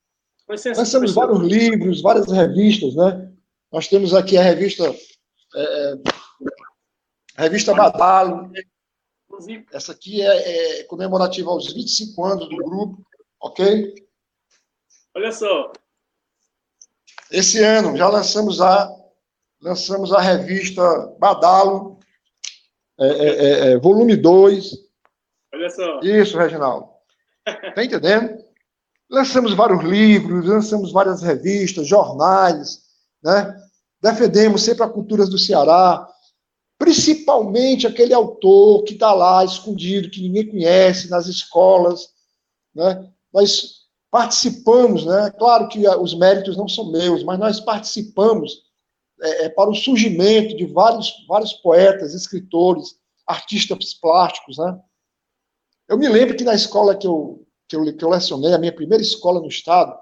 Lançamos 0.48 1.14
vários 1.14 1.40
livros, 1.40 2.02
várias 2.02 2.32
revistas, 2.32 2.96
né? 2.96 3.32
Nós 3.72 3.88
temos 3.88 4.14
aqui 4.14 4.38
a 4.38 4.44
revista. 4.44 4.84
É, 5.56 5.94
é 7.38 7.42
revista 7.44 7.74
Badalo. 7.74 8.52
Essa 9.72 9.92
aqui 9.92 10.22
é, 10.22 10.80
é 10.80 10.84
comemorativa 10.84 11.50
aos 11.50 11.74
25 11.74 12.25
anos 12.25 12.50
do 12.50 12.58
grupo, 12.58 13.06
ok? 13.42 13.94
Olha 15.15 15.32
só. 15.32 15.72
Esse 17.32 17.63
ano 17.63 17.98
já 17.98 18.08
lançamos 18.08 18.62
a 18.62 18.92
lançamos 19.62 20.13
a 20.13 20.22
revista 20.22 20.82
Badalo, 21.18 22.00
é, 23.00 23.08
é, 23.08 23.27
é, 23.27 23.72
é 23.72 23.77
volume 23.77 24.15
2. 24.15 24.72
Olha 25.54 25.70
só. 25.70 26.00
Isso, 26.01 26.38
Reginaldo. 26.38 26.89
Tá 27.75 27.84
entendendo? 27.84 28.44
Lançamos 29.10 29.54
vários 29.54 29.84
livros, 29.84 30.48
lançamos 30.48 30.92
várias 30.92 31.22
revistas, 31.22 31.88
jornais, 31.88 32.82
né? 33.24 33.56
Defendemos 34.01 34.63
sempre 34.63 34.84
a 34.84 34.89
cultura 34.89 35.25
do 35.25 35.38
Ceará, 35.38 36.08
principalmente 36.77 37.88
aquele 37.88 38.13
autor 38.13 38.84
que 38.84 38.94
está 38.94 39.13
lá 39.13 39.44
escondido, 39.44 40.10
que 40.10 40.22
ninguém 40.22 40.50
conhece 40.50 41.10
nas 41.10 41.27
escolas, 41.27 42.10
né? 42.74 43.10
Nós 43.34 43.86
participamos, 44.12 45.05
né? 45.05 45.32
Claro 45.38 45.67
que 45.67 45.88
os 45.88 46.13
méritos 46.13 46.58
não 46.58 46.67
são 46.67 46.91
meus, 46.91 47.24
mas 47.24 47.39
nós 47.39 47.60
participamos 47.60 48.63
é, 49.22 49.46
é, 49.46 49.50
para 49.50 49.70
o 49.70 49.75
surgimento 49.75 50.55
de 50.55 50.65
vários, 50.65 51.25
vários 51.27 51.53
poetas, 51.53 52.13
escritores, 52.13 52.98
artistas 53.25 53.94
plásticos, 53.94 54.58
né? 54.58 54.79
Eu 55.88 55.98
me 55.98 56.08
lembro 56.08 56.36
que 56.36 56.44
na 56.44 56.53
escola 56.53 56.96
que 56.96 57.08
eu, 57.08 57.46
que 57.67 57.75
eu, 57.75 57.96
que 57.96 58.03
eu 58.03 58.10
lecionei, 58.10 58.53
a 58.53 58.58
minha 58.58 58.74
primeira 58.74 59.03
escola 59.03 59.39
no 59.39 59.48
estado, 59.48 59.98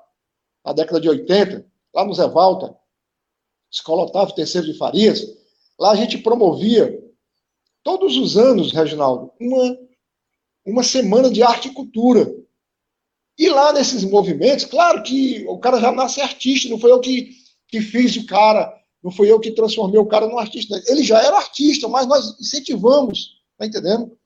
na 0.65 0.73
década 0.73 0.99
de 0.99 1.09
80, 1.09 1.65
lá 1.93 2.05
no 2.05 2.13
Zé 2.13 2.27
Valta, 2.27 2.75
Escola 3.69 4.03
Otávio 4.03 4.35
Terceiro 4.35 4.67
de 4.67 4.77
Farias, 4.77 5.25
lá 5.79 5.91
a 5.91 5.95
gente 5.95 6.17
promovia, 6.17 7.01
todos 7.83 8.17
os 8.17 8.37
anos, 8.37 8.71
Reginaldo, 8.71 9.31
uma, 9.39 9.77
uma 10.65 10.83
semana 10.83 11.29
de 11.29 11.43
arte 11.43 11.67
e 11.69 11.73
cultura. 11.73 12.33
E 13.37 13.49
lá 13.49 13.73
nesses 13.73 14.03
movimentos, 14.03 14.65
claro 14.65 15.01
que 15.03 15.43
o 15.47 15.57
cara 15.57 15.79
já 15.79 15.91
nasce 15.91 16.21
artista, 16.21 16.69
não 16.69 16.79
foi 16.79 16.91
eu 16.91 16.99
que, 16.99 17.31
que 17.67 17.81
fiz 17.81 18.15
o 18.15 18.25
cara 18.25 18.71
não 19.03 19.11
fui 19.11 19.29
eu 19.29 19.39
que 19.39 19.51
transformei 19.51 19.99
o 19.99 20.05
cara 20.05 20.27
num 20.27 20.39
artista. 20.39 20.81
Ele 20.87 21.03
já 21.03 21.21
era 21.21 21.35
artista, 21.35 21.89
mas 21.89 22.07
nós 22.07 22.39
incentivamos, 22.39 23.41
tá 23.57 23.65
entendendo? 23.65 24.17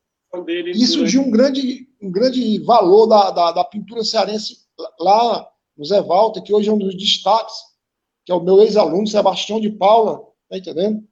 Isso 0.72 1.04
de 1.04 1.18
um 1.18 1.32
grande, 1.32 1.88
um 2.00 2.12
grande 2.12 2.60
valor 2.60 3.08
da, 3.08 3.32
da, 3.32 3.52
da, 3.54 3.64
pintura 3.64 4.04
cearense 4.04 4.58
lá 5.00 5.50
no 5.76 5.84
Zé 5.84 6.00
Walter, 6.02 6.44
que 6.44 6.54
hoje 6.54 6.70
é 6.70 6.72
um 6.72 6.78
dos 6.78 6.96
destaques, 6.96 7.56
que 8.24 8.32
é 8.32 8.36
o 8.36 8.44
meu 8.44 8.62
ex-aluno, 8.62 9.08
Sebastião 9.08 9.60
de 9.60 9.72
Paula, 9.72 10.22
tá 10.48 10.58
entendendo? 10.58 11.04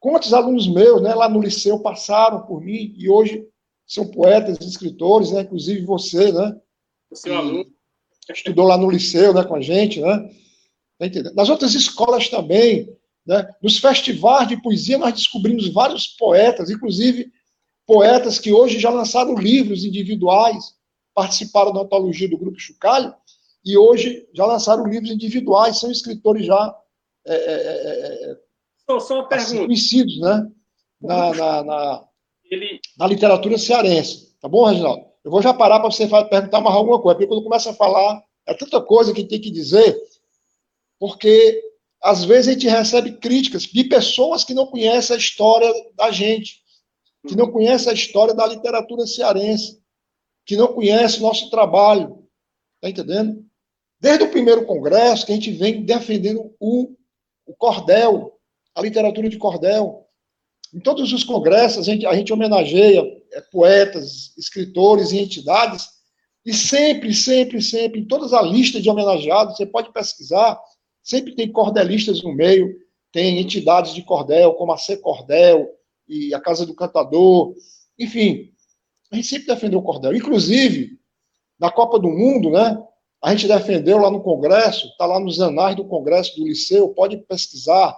Quantos 0.00 0.32
alunos 0.32 0.66
meus, 0.66 1.02
né, 1.02 1.14
lá 1.14 1.28
no 1.28 1.42
liceu 1.42 1.78
passaram 1.78 2.40
por 2.46 2.62
mim 2.62 2.94
e 2.96 3.08
hoje 3.08 3.46
são 3.86 4.10
poetas, 4.10 4.58
escritores, 4.66 5.30
né, 5.30 5.42
inclusive 5.42 5.84
você, 5.84 6.32
né? 6.32 6.58
Seu 7.12 7.36
aluno. 7.36 7.66
Estudou 8.32 8.66
lá 8.66 8.78
no 8.78 8.90
liceu, 8.90 9.34
né, 9.34 9.44
com 9.44 9.54
a 9.54 9.60
gente, 9.60 10.00
né? 10.00 10.30
Tá 10.98 11.06
entendendo? 11.06 11.34
Nas 11.34 11.50
outras 11.50 11.74
escolas 11.74 12.28
também, 12.28 12.88
né? 13.26 13.46
Nos 13.62 13.78
festivais 13.78 14.48
de 14.48 14.62
poesia, 14.62 14.96
nós 14.96 15.12
descobrimos 15.12 15.68
vários 15.68 16.06
poetas, 16.06 16.70
inclusive 16.70 17.30
poetas 17.86 18.38
que 18.38 18.52
hoje 18.52 18.78
já 18.78 18.88
lançaram 18.88 19.34
livros 19.34 19.84
individuais, 19.84 20.76
participaram 21.12 21.72
da 21.72 21.80
antologia 21.80 22.28
do 22.28 22.38
Grupo 22.38 22.58
Chucalho, 22.58 23.14
e 23.62 23.76
hoje 23.76 24.26
já 24.32 24.46
lançaram 24.46 24.86
livros 24.86 25.10
individuais, 25.10 25.78
são 25.78 25.90
escritores 25.90 26.46
já 26.46 26.74
é, 27.26 27.34
é, 27.34 27.52
é, 27.52 28.30
é 28.30 28.49
só, 28.98 29.00
só 29.00 29.20
uma 29.20 29.28
assim, 29.30 29.66
conhecidos 29.66 30.18
né? 30.20 30.50
na, 31.00 31.34
na, 31.34 31.64
na, 31.64 32.04
Ele... 32.50 32.80
na 32.98 33.06
literatura 33.06 33.56
cearense. 33.58 34.34
Tá 34.40 34.48
bom, 34.48 34.64
Reginaldo? 34.64 35.04
Eu 35.22 35.30
vou 35.30 35.42
já 35.42 35.52
parar 35.52 35.80
para 35.80 35.90
você 35.90 36.06
perguntar 36.06 36.60
mais 36.60 36.74
alguma 36.74 37.00
coisa, 37.00 37.16
porque 37.16 37.28
quando 37.28 37.44
começa 37.44 37.70
a 37.70 37.74
falar, 37.74 38.22
é 38.46 38.54
tanta 38.54 38.80
coisa 38.80 39.12
que 39.12 39.24
tem 39.24 39.40
que 39.40 39.50
dizer, 39.50 39.96
porque 40.98 41.62
às 42.02 42.24
vezes 42.24 42.48
a 42.48 42.52
gente 42.52 42.68
recebe 42.68 43.12
críticas 43.18 43.64
de 43.64 43.84
pessoas 43.84 44.44
que 44.44 44.54
não 44.54 44.66
conhecem 44.66 45.14
a 45.14 45.18
história 45.18 45.70
da 45.94 46.10
gente, 46.10 46.62
que 47.28 47.36
não 47.36 47.50
conhecem 47.50 47.90
a 47.90 47.94
história 47.94 48.32
da 48.32 48.46
literatura 48.46 49.06
cearense, 49.06 49.78
que 50.46 50.56
não 50.56 50.68
conhecem 50.68 51.20
o 51.20 51.24
nosso 51.24 51.50
trabalho. 51.50 52.26
Está 52.76 52.88
entendendo? 52.88 53.44
Desde 54.00 54.24
o 54.24 54.30
primeiro 54.30 54.64
congresso 54.64 55.26
que 55.26 55.32
a 55.32 55.34
gente 55.34 55.52
vem 55.52 55.84
defendendo 55.84 56.54
o, 56.58 56.96
o 57.46 57.54
cordel, 57.54 58.39
a 58.74 58.82
literatura 58.82 59.28
de 59.28 59.38
cordel. 59.38 60.06
Em 60.72 60.80
todos 60.80 61.12
os 61.12 61.24
congressos, 61.24 61.88
a 61.88 61.92
gente, 61.92 62.06
a 62.06 62.14
gente 62.14 62.32
homenageia 62.32 63.02
é, 63.32 63.40
poetas, 63.52 64.36
escritores 64.38 65.12
e 65.12 65.18
entidades, 65.18 65.88
e 66.44 66.54
sempre, 66.54 67.12
sempre, 67.12 67.60
sempre, 67.60 68.00
em 68.00 68.06
todas 68.06 68.32
as 68.32 68.46
listas 68.46 68.82
de 68.82 68.88
homenageados, 68.88 69.56
você 69.56 69.66
pode 69.66 69.92
pesquisar, 69.92 70.58
Sempre 71.02 71.34
tem 71.34 71.50
cordelistas 71.50 72.22
no 72.22 72.32
meio, 72.32 72.76
tem 73.12 73.40
entidades 73.40 73.94
de 73.94 74.02
cordel, 74.02 74.54
como 74.54 74.72
a 74.72 74.76
C 74.76 74.96
Cordel 74.96 75.68
e 76.06 76.34
a 76.34 76.40
Casa 76.40 76.66
do 76.66 76.74
Cantador, 76.74 77.54
enfim, 77.98 78.52
a 79.10 79.16
gente 79.16 79.26
sempre 79.26 79.46
defendeu 79.46 79.80
o 79.80 79.82
cordel. 79.82 80.14
Inclusive, 80.14 80.98
na 81.58 81.70
Copa 81.70 81.98
do 81.98 82.08
Mundo, 82.08 82.50
né? 82.50 82.80
A 83.22 83.32
gente 83.32 83.48
defendeu 83.48 83.98
lá 83.98 84.10
no 84.10 84.22
Congresso, 84.22 84.86
está 84.86 85.04
lá 85.04 85.20
nos 85.20 85.40
anais 85.40 85.76
do 85.76 85.84
Congresso 85.84 86.36
do 86.36 86.46
Liceu, 86.46 86.88
pode 86.90 87.18
pesquisar, 87.18 87.94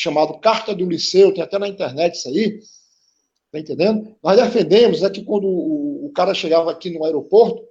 chamado 0.00 0.38
Carta 0.38 0.74
do 0.74 0.88
Liceu, 0.88 1.32
tem 1.32 1.42
até 1.42 1.58
na 1.58 1.68
internet 1.68 2.14
isso 2.14 2.28
aí, 2.28 2.60
tá 3.52 3.58
entendendo? 3.58 4.16
Nós 4.22 4.40
defendemos 4.40 5.02
é 5.02 5.10
que 5.10 5.24
quando 5.24 5.46
o, 5.46 6.06
o 6.06 6.12
cara 6.12 6.34
chegava 6.34 6.70
aqui 6.70 6.90
no 6.90 7.04
aeroporto, 7.04 7.70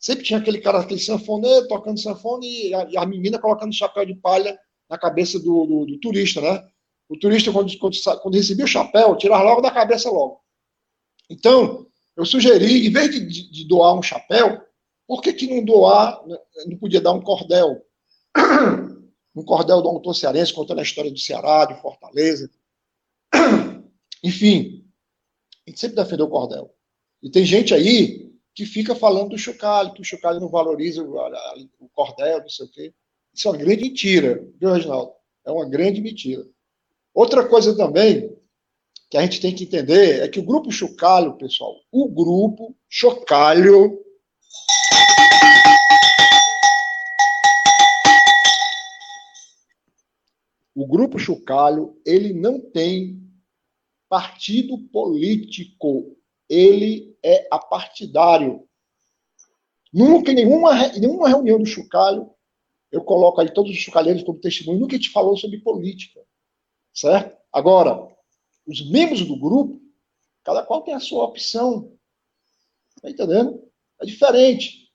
Sempre 0.00 0.24
tinha 0.24 0.38
aquele 0.38 0.58
cara, 0.62 0.80
aquele 0.80 0.98
sanfoneiro 0.98 1.68
tocando 1.68 2.00
sanfone 2.00 2.68
e 2.68 2.74
a, 2.74 2.88
e 2.90 2.96
a 2.96 3.04
menina 3.04 3.38
colocando 3.38 3.74
chapéu 3.74 4.06
de 4.06 4.14
palha 4.14 4.58
na 4.88 4.96
cabeça 4.96 5.38
do, 5.38 5.66
do, 5.66 5.84
do 5.84 6.00
turista, 6.00 6.40
né? 6.40 6.66
O 7.06 7.18
turista, 7.18 7.52
quando, 7.52 7.76
quando, 7.76 7.96
quando, 8.22 8.34
recebia 8.34 8.64
o 8.64 8.68
chapéu, 8.68 9.14
tirava 9.16 9.42
logo 9.42 9.60
da 9.60 9.70
cabeça 9.70 10.10
logo. 10.10 10.40
Então, 11.28 11.86
eu 12.16 12.24
sugeri, 12.24 12.86
em 12.86 12.90
vez 12.90 13.10
de, 13.10 13.26
de, 13.26 13.52
de 13.52 13.68
doar 13.68 13.94
um 13.94 14.02
chapéu, 14.02 14.62
por 15.06 15.20
que, 15.20 15.34
que 15.34 15.46
não 15.46 15.62
doar, 15.62 16.26
né, 16.26 16.38
não 16.66 16.78
podia 16.78 17.00
dar 17.00 17.12
um 17.12 17.20
cordel? 17.20 17.84
Um 19.34 19.44
cordel 19.44 19.80
do 19.80 19.88
autor 19.88 20.14
cearense 20.14 20.52
contando 20.52 20.80
a 20.80 20.82
história 20.82 21.10
do 21.10 21.18
Ceará, 21.18 21.64
de 21.64 21.80
Fortaleza. 21.80 22.50
Enfim, 24.24 24.84
a 25.66 25.70
gente 25.70 25.80
sempre 25.80 25.96
defendeu 25.96 26.26
o 26.26 26.30
cordel. 26.30 26.74
E 27.22 27.30
tem 27.30 27.44
gente 27.44 27.72
aí 27.74 28.30
que 28.54 28.66
fica 28.66 28.94
falando 28.94 29.30
do 29.30 29.38
chocalho, 29.38 29.92
que 29.92 30.00
o 30.00 30.04
chocalho 30.04 30.40
não 30.40 30.48
valoriza 30.48 31.02
o, 31.02 31.16
o 31.78 31.88
cordel, 31.90 32.40
não 32.40 32.48
sei 32.48 32.66
o 32.66 32.68
quê. 32.68 32.94
Isso 33.32 33.46
é 33.46 33.50
uma 33.52 33.58
grande 33.58 33.82
mentira, 33.82 34.44
viu, 34.58 34.72
Reginaldo? 34.72 35.12
É 35.44 35.50
uma 35.50 35.68
grande 35.68 36.00
mentira. 36.00 36.44
Outra 37.14 37.48
coisa 37.48 37.76
também 37.76 38.36
que 39.10 39.16
a 39.16 39.22
gente 39.22 39.40
tem 39.40 39.54
que 39.54 39.64
entender 39.64 40.22
é 40.22 40.28
que 40.28 40.38
o 40.38 40.44
grupo 40.44 40.70
chocalho, 40.70 41.36
pessoal, 41.36 41.74
o 41.90 42.08
grupo 42.08 42.76
chocalho 42.88 44.00
grupo 50.90 51.18
chocalho, 51.18 51.96
ele 52.04 52.34
não 52.34 52.60
tem 52.60 53.18
partido 54.08 54.76
político 54.88 56.16
ele 56.50 57.16
é 57.22 57.46
apartidário. 57.48 58.68
Nunca, 59.92 60.32
em 60.32 60.34
nenhuma, 60.34 60.88
em 60.88 60.98
nenhuma 60.98 61.28
reunião 61.28 61.60
do 61.60 61.64
chocalho, 61.64 62.28
eu 62.90 63.04
coloco 63.04 63.40
aí 63.40 63.48
todos 63.48 63.70
os 63.70 63.78
chocalheiros 63.78 64.24
como 64.24 64.40
testemunho, 64.40 64.80
nunca 64.80 64.98
te 64.98 65.10
falou 65.10 65.36
sobre 65.36 65.60
política. 65.60 66.20
Certo? 66.92 67.38
Agora, 67.52 68.08
os 68.66 68.90
membros 68.90 69.24
do 69.24 69.38
grupo, 69.38 69.80
cada 70.42 70.64
qual 70.64 70.82
tem 70.82 70.92
a 70.92 71.00
sua 71.00 71.24
opção. 71.24 71.96
Está 72.96 73.10
entendendo? 73.10 73.62
É 74.00 74.04
diferente. 74.04 74.90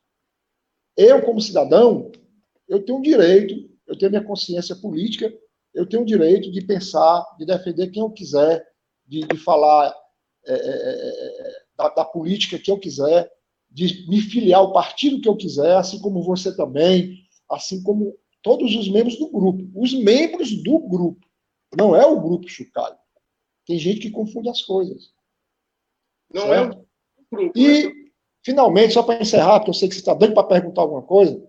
Eu, 0.97 1.23
como 1.23 1.39
cidadão, 1.39 2.11
eu 2.67 2.83
tenho 2.83 2.97
um 2.97 3.01
direito, 3.01 3.69
eu 3.87 3.97
tenho 3.97 4.11
minha 4.11 4.23
consciência 4.23 4.75
política, 4.75 5.33
eu 5.75 5.85
tenho 5.85 6.03
o 6.03 6.05
direito 6.05 6.49
de 6.49 6.61
pensar, 6.61 7.23
de 7.37 7.45
defender 7.45 7.91
quem 7.91 8.01
eu 8.01 8.09
quiser, 8.09 8.65
de, 9.05 9.19
de 9.21 9.37
falar 9.37 9.93
é, 10.47 10.53
é, 10.53 10.57
é, 10.57 11.47
é 11.47 11.65
da, 11.77 11.89
da, 11.89 12.05
política 12.05 12.57
que 12.57 12.71
eu 12.71 12.79
quiser, 12.79 13.29
de 13.69 14.07
me 14.07 14.21
filiar 14.21 14.61
ao 14.61 14.71
partido 14.71 15.21
que 15.21 15.27
eu 15.27 15.35
quiser, 15.35 15.75
assim 15.75 15.99
como 15.99 16.23
você 16.23 16.55
também, 16.55 17.19
assim 17.51 17.83
como 17.83 18.17
todos 18.41 18.73
os 18.73 18.89
membros 18.89 19.17
do 19.19 19.29
grupo. 19.29 19.69
Os 19.75 19.93
membros 19.93 20.51
do 20.63 20.79
grupo, 20.79 21.27
não 21.77 21.93
é 21.93 22.05
o 22.05 22.21
grupo 22.21 22.47
Chucalho. 22.47 22.97
Tem 23.65 23.77
gente 23.77 23.99
que 23.99 24.11
confunde 24.11 24.49
as 24.49 24.61
coisas. 24.61 25.11
Não 26.33 26.43
certo? 26.43 26.77
é 26.77 26.81
o 27.19 27.37
grupo. 27.37 27.59
E, 27.59 28.11
finalmente, 28.43 28.93
só 28.93 29.03
para 29.03 29.21
encerrar, 29.21 29.59
porque 29.59 29.71
eu 29.71 29.73
sei 29.73 29.89
que 29.89 29.95
você 29.95 29.99
está 29.99 30.13
dando 30.13 30.33
para 30.33 30.47
perguntar 30.47 30.83
alguma 30.83 31.01
coisa, 31.01 31.45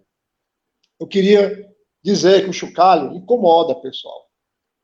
eu 0.99 1.06
queria 1.06 1.75
dizer 2.07 2.45
que 2.45 2.51
o 2.51 2.53
chocalho 2.53 3.13
incomoda, 3.17 3.75
pessoal. 3.75 4.31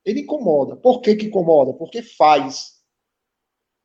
Ele 0.05 0.23
incomoda. 0.23 0.75
Por 0.75 1.01
que, 1.01 1.15
que 1.15 1.27
incomoda? 1.27 1.73
Porque 1.73 2.03
faz. 2.03 2.81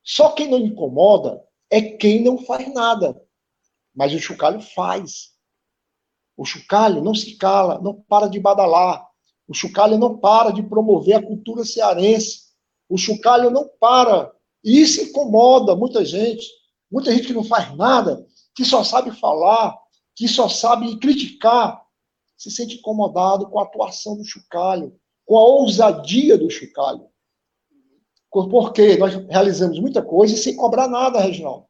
Só 0.03 0.31
quem 0.31 0.49
não 0.49 0.57
incomoda 0.57 1.45
é 1.69 1.79
quem 1.79 2.23
não 2.23 2.39
faz 2.39 2.73
nada. 2.73 3.15
Mas 3.95 4.11
o 4.11 4.19
chocalho 4.19 4.59
faz. 4.59 5.35
O 6.35 6.45
chocalho 6.45 7.03
não 7.03 7.13
se 7.13 7.35
cala, 7.37 7.79
não 7.79 8.01
para 8.09 8.27
de 8.27 8.39
badalar. 8.39 9.07
O 9.47 9.53
chocalho 9.53 9.99
não 9.99 10.17
para 10.17 10.49
de 10.49 10.63
promover 10.63 11.17
a 11.17 11.23
cultura 11.23 11.63
cearense. 11.63 12.47
O 12.89 12.97
chocalho 12.97 13.51
não 13.51 13.69
para. 13.79 14.33
E 14.63 14.81
isso 14.81 14.99
incomoda 14.99 15.75
muita 15.75 16.03
gente. 16.03 16.47
Muita 16.91 17.11
gente 17.13 17.27
que 17.27 17.33
não 17.33 17.43
faz 17.43 17.75
nada, 17.75 18.25
que 18.55 18.65
só 18.65 18.83
sabe 18.83 19.11
falar, 19.11 19.77
que 20.15 20.27
só 20.27 20.49
sabe 20.49 20.97
criticar 20.97 21.85
se 22.37 22.51
sente 22.51 22.75
incomodado 22.75 23.49
com 23.49 23.59
a 23.59 23.63
atuação 23.63 24.15
do 24.15 24.23
chocalho, 24.23 24.97
com 25.25 25.37
a 25.37 25.41
ousadia 25.41 26.37
do 26.37 26.49
chocalho. 26.49 27.07
Porque 28.29 28.97
nós 28.97 29.15
realizamos 29.27 29.79
muita 29.79 30.01
coisa 30.01 30.37
sem 30.37 30.55
cobrar 30.55 30.87
nada, 30.87 31.19
Reginaldo. 31.19 31.65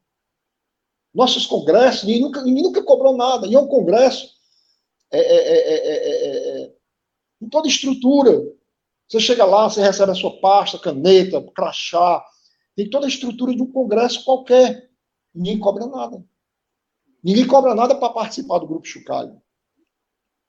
Nossos 1.14 1.46
congressos, 1.46 2.04
ninguém 2.04 2.22
nunca, 2.22 2.44
ninguém 2.44 2.64
nunca 2.64 2.84
cobrou 2.84 3.16
nada. 3.16 3.48
E 3.48 3.56
é 3.56 3.60
um 3.60 3.68
congresso 3.68 4.30
é, 5.10 5.20
é, 5.20 6.64
é, 6.66 6.74
em 7.42 7.48
toda 7.48 7.68
estrutura. 7.68 8.44
Você 9.08 9.20
chega 9.20 9.46
lá, 9.46 9.70
você 9.70 9.82
recebe 9.82 10.12
a 10.12 10.16
sua 10.16 10.40
pasta, 10.42 10.78
caneta, 10.78 11.42
crachá, 11.56 12.24
tem 12.76 12.90
toda 12.90 13.06
a 13.06 13.10
estrutura 13.10 13.56
de 13.56 13.62
um 13.62 13.72
congresso 13.72 14.26
qualquer. 14.26 14.90
Ninguém 15.34 15.58
cobra 15.58 15.88
nada. 15.88 16.24
Ninguém 17.24 17.48
cobra 17.48 17.74
nada 17.74 17.96
para 17.96 18.14
participar 18.14 18.60
do 18.60 18.68
grupo 18.68 18.86
Chucalho. 18.86 19.42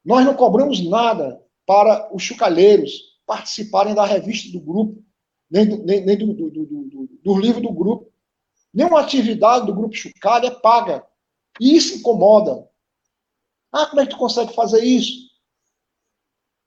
Nós 0.08 0.24
não 0.24 0.34
cobramos 0.34 0.82
nada 0.88 1.38
para 1.66 2.08
os 2.14 2.22
chucalheiros 2.22 3.18
participarem 3.26 3.94
da 3.94 4.06
revista 4.06 4.50
do 4.50 4.58
grupo, 4.58 5.04
nem 5.50 5.68
do, 5.68 5.84
nem, 5.84 6.02
nem 6.02 6.16
do, 6.16 6.32
do, 6.32 6.50
do, 6.50 7.08
do, 7.22 7.38
livro 7.38 7.60
do 7.60 7.70
grupo. 7.70 8.10
Nenhuma 8.72 9.00
atividade 9.00 9.66
do 9.66 9.74
grupo 9.74 9.94
Chucalho 9.94 10.46
é 10.46 10.50
paga. 10.50 11.06
E 11.60 11.76
isso 11.76 11.98
incomoda. 11.98 12.66
Ah, 13.70 13.84
como 13.84 14.00
é 14.00 14.06
que 14.06 14.12
tu 14.12 14.16
consegue 14.16 14.54
fazer 14.54 14.82
isso? 14.82 15.28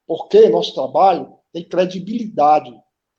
Porque 0.05 0.48
nosso 0.48 0.75
trabalho 0.75 1.35
tem 1.51 1.68
credibilidade. 1.68 2.72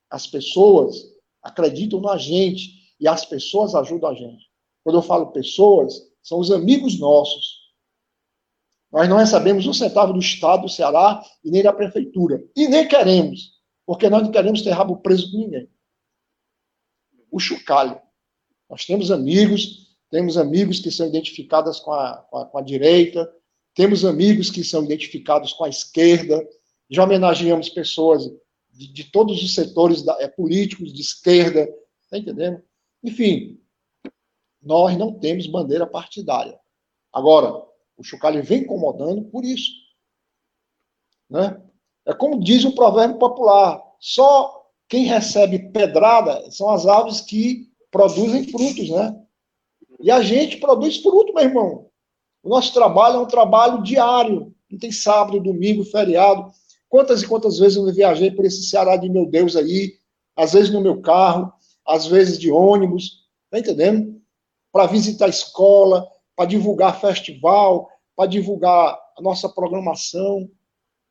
As 0.08 0.24
pessoas 0.24 1.02
acreditam 1.42 2.00
na 2.00 2.16
gente 2.16 2.94
e 3.00 3.08
as 3.08 3.24
pessoas 3.24 3.74
ajudam 3.74 4.10
a 4.10 4.14
gente. 4.14 4.48
Quando 4.84 4.98
eu 4.98 5.02
falo 5.02 5.32
pessoas, 5.32 6.00
são 6.22 6.38
os 6.38 6.52
amigos 6.52 6.96
nossos 6.96 7.61
nós 8.92 9.08
não 9.08 9.16
recebemos 9.16 9.66
um 9.66 9.72
centavo 9.72 10.12
do 10.12 10.18
Estado 10.18 10.62
do 10.62 10.68
Ceará 10.68 11.24
e 11.42 11.50
nem 11.50 11.62
da 11.62 11.72
Prefeitura. 11.72 12.44
E 12.54 12.68
nem 12.68 12.86
queremos, 12.86 13.52
porque 13.86 14.10
nós 14.10 14.22
não 14.22 14.30
queremos 14.30 14.60
ter 14.60 14.70
rabo 14.70 14.98
preso 14.98 15.30
com 15.30 15.38
ninguém. 15.38 15.68
O 17.30 17.40
chocalho. 17.40 17.98
Nós 18.68 18.84
temos 18.84 19.10
amigos, 19.10 19.96
temos 20.10 20.36
amigos 20.36 20.78
que 20.78 20.90
são 20.90 21.06
identificados 21.06 21.80
com 21.80 21.92
a, 21.92 22.16
com 22.30 22.36
a, 22.36 22.46
com 22.46 22.58
a 22.58 22.62
direita, 22.62 23.32
temos 23.74 24.04
amigos 24.04 24.50
que 24.50 24.62
são 24.62 24.84
identificados 24.84 25.54
com 25.54 25.64
a 25.64 25.68
esquerda, 25.70 26.46
já 26.90 27.04
homenageamos 27.04 27.70
pessoas 27.70 28.30
de, 28.70 28.92
de 28.92 29.04
todos 29.04 29.42
os 29.42 29.54
setores 29.54 30.02
da, 30.02 30.20
é, 30.20 30.28
políticos 30.28 30.92
de 30.92 31.00
esquerda, 31.00 31.66
está 32.02 32.18
entendendo? 32.18 32.62
Enfim, 33.02 33.58
nós 34.60 34.96
não 34.98 35.18
temos 35.18 35.46
bandeira 35.46 35.86
partidária. 35.86 36.60
Agora, 37.10 37.71
o 38.02 38.04
chocalho 38.04 38.42
vem 38.42 38.62
incomodando 38.62 39.22
por 39.24 39.44
isso. 39.44 39.70
Né? 41.30 41.60
É 42.04 42.12
como 42.12 42.42
diz 42.42 42.64
um 42.64 42.72
provérbio 42.72 43.18
popular: 43.18 43.80
só 43.98 44.66
quem 44.88 45.04
recebe 45.04 45.70
pedrada 45.70 46.50
são 46.50 46.68
as 46.70 46.86
aves 46.86 47.20
que 47.20 47.70
produzem 47.90 48.48
frutos, 48.48 48.90
né? 48.90 49.18
E 50.00 50.10
a 50.10 50.20
gente 50.20 50.56
produz 50.56 50.96
fruto, 50.96 51.32
meu 51.32 51.44
irmão. 51.44 51.86
O 52.42 52.48
nosso 52.48 52.74
trabalho 52.74 53.16
é 53.16 53.20
um 53.20 53.26
trabalho 53.26 53.82
diário. 53.82 54.52
Não 54.68 54.78
tem 54.78 54.90
sábado, 54.90 55.38
domingo, 55.38 55.84
feriado. 55.84 56.50
Quantas 56.88 57.22
e 57.22 57.28
quantas 57.28 57.58
vezes 57.58 57.76
eu 57.76 57.92
viajei 57.92 58.32
por 58.32 58.44
esse 58.44 58.64
Ceará 58.64 58.96
de 58.96 59.08
meu 59.08 59.26
Deus 59.26 59.54
aí, 59.54 59.94
às 60.34 60.54
vezes 60.54 60.70
no 60.70 60.80
meu 60.80 61.00
carro, 61.00 61.52
às 61.86 62.06
vezes 62.06 62.38
de 62.38 62.50
ônibus, 62.50 63.28
tá 63.48 63.60
entendendo? 63.60 64.20
Para 64.72 64.86
visitar 64.86 65.26
a 65.26 65.30
escola, 65.30 66.06
para 66.34 66.46
divulgar 66.46 67.00
festival, 67.00 67.88
para 68.16 68.28
divulgar 68.28 68.98
a 69.16 69.22
nossa 69.22 69.48
programação. 69.48 70.50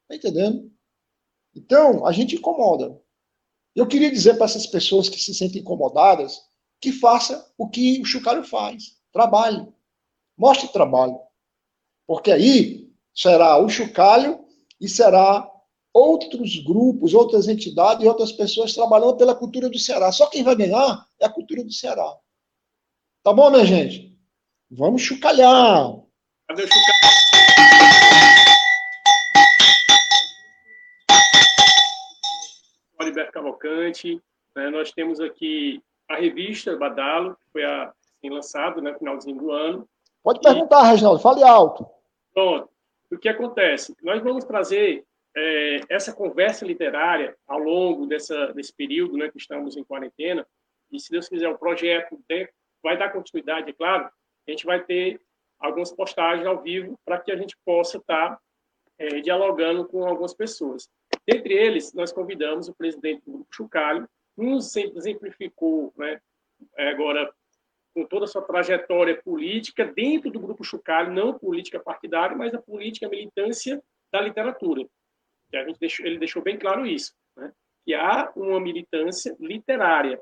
Está 0.04 0.16
entendendo? 0.16 0.72
Então, 1.56 2.06
a 2.06 2.12
gente 2.12 2.36
incomoda. 2.36 3.00
Eu 3.76 3.88
queria 3.88 4.12
dizer 4.12 4.36
para 4.36 4.46
essas 4.46 4.68
pessoas 4.68 5.10
que 5.10 5.20
se 5.20 5.34
sentem 5.34 5.62
incomodadas 5.62 6.42
que 6.80 6.92
faça 6.92 7.54
o 7.58 7.70
que 7.70 8.02
o 8.02 8.06
Chucalho 8.06 8.44
faz. 8.44 8.98
Trabalhe. 9.14 9.68
Mostre 10.38 10.68
trabalho. 10.70 11.20
Porque 12.08 12.32
aí 12.32 12.92
será 13.14 13.58
o 13.58 13.70
Chucalho 13.70 14.44
e 14.80 14.90
será 14.90 15.48
outros 15.94 16.58
grupos, 16.64 17.14
outras 17.14 17.48
entidades 17.48 18.04
e 18.04 18.08
outras 18.08 18.32
pessoas 18.32 18.74
trabalhando 18.74 19.18
pela 19.18 19.36
cultura 19.36 19.70
do 19.70 19.78
Ceará. 19.78 20.12
Só 20.12 20.28
quem 20.28 20.44
vai 20.44 20.56
ganhar 20.56 21.08
é 21.20 21.26
a 21.26 21.30
cultura 21.30 21.64
do 21.64 21.72
Ceará. 21.72 22.18
Tá 23.24 23.32
bom, 23.32 23.50
minha 23.52 23.66
gente? 23.66 24.18
Vamos 24.70 25.02
chucalhar. 25.02 26.02
Cadê 26.48 26.64
o 26.64 26.68
Oliver 33.00 33.32
Cavalcante. 33.32 34.22
Né? 34.56 34.70
Nós 34.70 34.92
temos 34.92 35.20
aqui 35.20 35.82
a 36.10 36.16
revista 36.16 36.76
Badalo, 36.76 37.36
que 37.36 37.52
foi 37.52 37.64
a, 37.64 37.86
assim, 37.86 38.30
lançado 38.30 38.78
no 38.78 38.84
né, 38.84 38.98
finalzinho 38.98 39.38
do 39.38 39.52
ano. 39.52 39.88
Pode 40.24 40.40
perguntar, 40.42 40.86
e... 40.86 40.90
Reginaldo, 40.92 41.20
fale 41.20 41.44
alto. 41.44 41.86
Pronto. 42.34 42.70
O 43.12 43.18
que 43.18 43.28
acontece? 43.28 43.96
Nós 44.02 44.22
vamos 44.22 44.46
trazer 44.46 45.04
é, 45.36 45.82
essa 45.90 46.14
conversa 46.14 46.66
literária 46.66 47.36
ao 47.48 47.60
longo 47.60 48.06
dessa, 48.06 48.54
desse 48.54 48.74
período 48.74 49.18
né, 49.18 49.30
que 49.30 49.38
estamos 49.38 49.76
em 49.76 49.84
quarentena, 49.84 50.46
e 50.92 51.00
se 51.00 51.10
Deus 51.10 51.28
quiser, 51.28 51.50
o 51.50 51.58
projeto 51.58 52.20
vai 52.84 52.98
dar 52.98 53.12
continuidade, 53.12 53.70
é 53.70 53.74
claro, 53.74 54.10
a 54.48 54.52
gente 54.52 54.66
vai 54.66 54.84
ter 54.84 55.20
algumas 55.62 55.92
postagens 55.92 56.46
ao 56.46 56.62
vivo 56.62 57.00
para 57.06 57.20
que 57.20 57.32
a 57.32 57.36
gente 57.36 57.56
possa 57.64 57.98
estar 57.98 58.32
tá, 58.32 58.42
é, 58.98 59.22
dialogando 59.22 59.86
com 59.88 60.06
algumas 60.06 60.34
pessoas. 60.34 60.90
Entre 61.28 61.54
eles, 61.54 61.94
nós 61.94 62.12
convidamos 62.12 62.68
o 62.68 62.74
presidente 62.74 63.24
do 63.26 63.32
Grupo 63.32 63.54
Chucalho, 63.54 64.10
nos 64.36 64.76
exemplificou, 64.76 65.94
né, 65.98 66.20
é, 66.78 66.90
agora, 66.90 67.32
com 67.94 68.06
toda 68.06 68.26
a 68.26 68.28
sua 68.28 68.42
trajetória 68.42 69.22
política 69.22 69.86
dentro 69.86 70.32
do 70.32 70.40
Grupo 70.40 70.64
Chucalho, 70.64 71.14
não 71.14 71.38
política 71.38 71.80
partidária, 71.80 72.36
mas 72.36 72.54
a 72.54 72.62
política, 72.62 73.10
militância 73.10 73.82
da 74.12 74.22
literatura. 74.22 74.88
Deixou, 75.80 76.06
ele 76.06 76.18
deixou 76.18 76.42
bem 76.42 76.58
claro 76.58 76.86
isso, 76.86 77.14
né, 77.36 77.52
que 77.86 77.94
há 77.94 78.32
uma 78.36 78.60
militância 78.60 79.36
literária. 79.40 80.22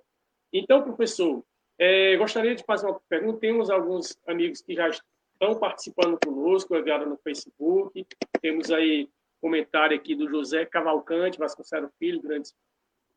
Então, 0.52 0.82
professor, 0.82 1.44
é, 1.78 2.18
gostaria 2.18 2.56
de 2.56 2.64
fazer 2.64 2.88
uma 2.88 3.00
pergunta. 3.08 3.40
Temos 3.40 3.70
alguns 3.70 4.20
amigos 4.28 4.62
que 4.62 4.74
já 4.74 4.90
estão 5.40 5.58
participando 5.58 6.20
conosco, 6.24 6.76
enviaram 6.76 7.08
no 7.08 7.18
Facebook. 7.18 8.06
Temos 8.42 8.70
aí 8.70 9.10
comentário 9.42 9.96
aqui 9.96 10.14
do 10.14 10.30
José 10.30 10.66
Cavalcante, 10.66 11.40
Vasconcelos 11.40 11.92
Filho, 11.98 12.22
grandes, 12.22 12.54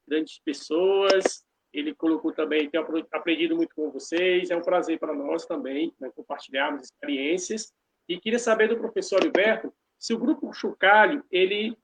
grandes 0.07 0.39
pessoas. 0.39 1.45
Ele 1.73 1.95
colocou 1.95 2.33
também, 2.33 2.71
tem 2.71 2.81
aprendido 3.13 3.57
muito 3.57 3.75
com 3.75 3.91
vocês. 3.91 4.51
É 4.51 4.57
um 4.57 4.63
prazer 4.63 4.99
para 5.01 5.13
nós 5.13 5.45
também 5.47 5.93
né, 5.99 6.11
compartilharmos 6.15 6.85
experiências. 6.85 7.73
E 8.09 8.21
queria 8.21 8.39
saber 8.39 8.69
do 8.69 8.79
professor 8.79 9.23
Alberto 9.25 9.73
se 9.99 10.15
o 10.15 10.19
grupo 10.19 10.53
Chucalho 10.53 11.25
ele, 11.31 11.77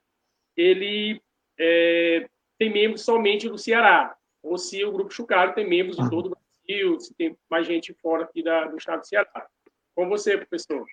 ele 0.56 1.20
é, 1.58 2.28
tem 2.58 2.72
membros 2.72 3.02
somente 3.02 3.48
do 3.48 3.56
Ceará, 3.56 4.16
ou 4.42 4.58
se 4.58 4.84
o 4.84 4.92
grupo 4.92 5.12
Chucalho 5.12 5.54
tem 5.54 5.68
membros 5.68 5.96
de 5.96 6.10
todo 6.10 6.26
o 6.26 6.36
Brasil, 6.66 7.00
se 7.00 7.14
tem 7.14 7.36
mais 7.48 7.66
gente 7.66 7.94
fora 7.94 8.24
aqui 8.24 8.42
da, 8.42 8.66
do 8.66 8.76
estado 8.76 9.00
do 9.00 9.06
Ceará. 9.06 9.48
Com 9.98 10.08
você, 10.08 10.38
professor. 10.38 10.86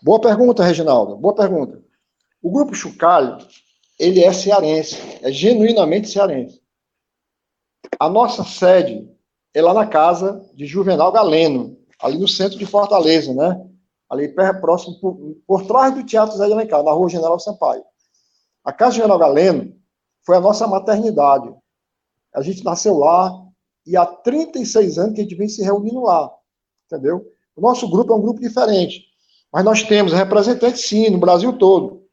Boa 0.00 0.18
pergunta, 0.18 0.64
Reginaldo. 0.64 1.18
Boa 1.18 1.34
pergunta. 1.34 1.84
O 2.40 2.50
grupo 2.50 2.74
Chucalho, 2.74 3.36
ele 3.98 4.24
é 4.24 4.32
cearense, 4.32 4.96
é 5.22 5.30
genuinamente 5.30 6.08
cearense. 6.08 6.62
A 8.00 8.08
nossa 8.08 8.42
sede 8.42 9.06
é 9.52 9.60
lá 9.60 9.74
na 9.74 9.86
casa 9.86 10.50
de 10.54 10.64
Juvenal 10.64 11.12
Galeno, 11.12 11.78
ali 12.00 12.16
no 12.16 12.26
centro 12.26 12.58
de 12.58 12.64
Fortaleza, 12.64 13.34
né? 13.34 13.62
Ali 14.08 14.28
próximo, 14.32 14.98
por, 14.98 15.36
por 15.46 15.66
trás 15.66 15.94
do 15.94 16.06
Teatro 16.06 16.38
Zé 16.38 16.46
de 16.46 16.54
Alencar, 16.54 16.82
na 16.82 16.90
rua 16.90 17.10
General 17.10 17.38
Sampaio. 17.38 17.84
A 18.64 18.72
casa 18.72 18.92
de 18.92 18.96
Juvenal 19.00 19.18
Galeno 19.18 19.78
foi 20.24 20.38
a 20.38 20.40
nossa 20.40 20.66
maternidade. 20.66 21.54
A 22.34 22.40
gente 22.40 22.64
nasceu 22.64 22.96
lá 22.96 23.30
e 23.86 23.94
há 23.94 24.06
36 24.06 24.96
anos 24.96 25.14
que 25.14 25.20
a 25.20 25.24
gente 25.24 25.34
vem 25.34 25.50
se 25.50 25.62
reunindo 25.62 26.00
lá, 26.00 26.34
entendeu? 26.86 27.33
O 27.56 27.60
nosso 27.60 27.88
grupo 27.88 28.12
é 28.12 28.16
um 28.16 28.20
grupo 28.20 28.40
diferente, 28.40 29.04
mas 29.52 29.64
nós 29.64 29.82
temos 29.82 30.12
representantes, 30.12 30.86
sim, 30.86 31.10
no 31.10 31.18
Brasil 31.18 31.52
todo. 31.56 32.04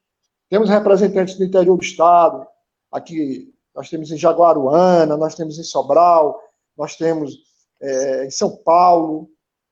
Temos 0.49 0.69
representantes 0.69 1.35
do 1.37 1.43
interior 1.43 1.77
do 1.77 1.83
estado, 1.83 2.45
aqui 2.91 3.53
nós 3.73 3.89
temos 3.89 4.11
em 4.11 4.17
Jaguaruana, 4.17 5.15
nós 5.17 5.33
temos 5.35 5.57
em 5.57 5.63
Sobral, 5.63 6.39
nós 6.77 6.95
temos 6.95 7.37
é, 7.81 8.25
em 8.25 8.31
São 8.31 8.55
Paulo, 8.57 9.29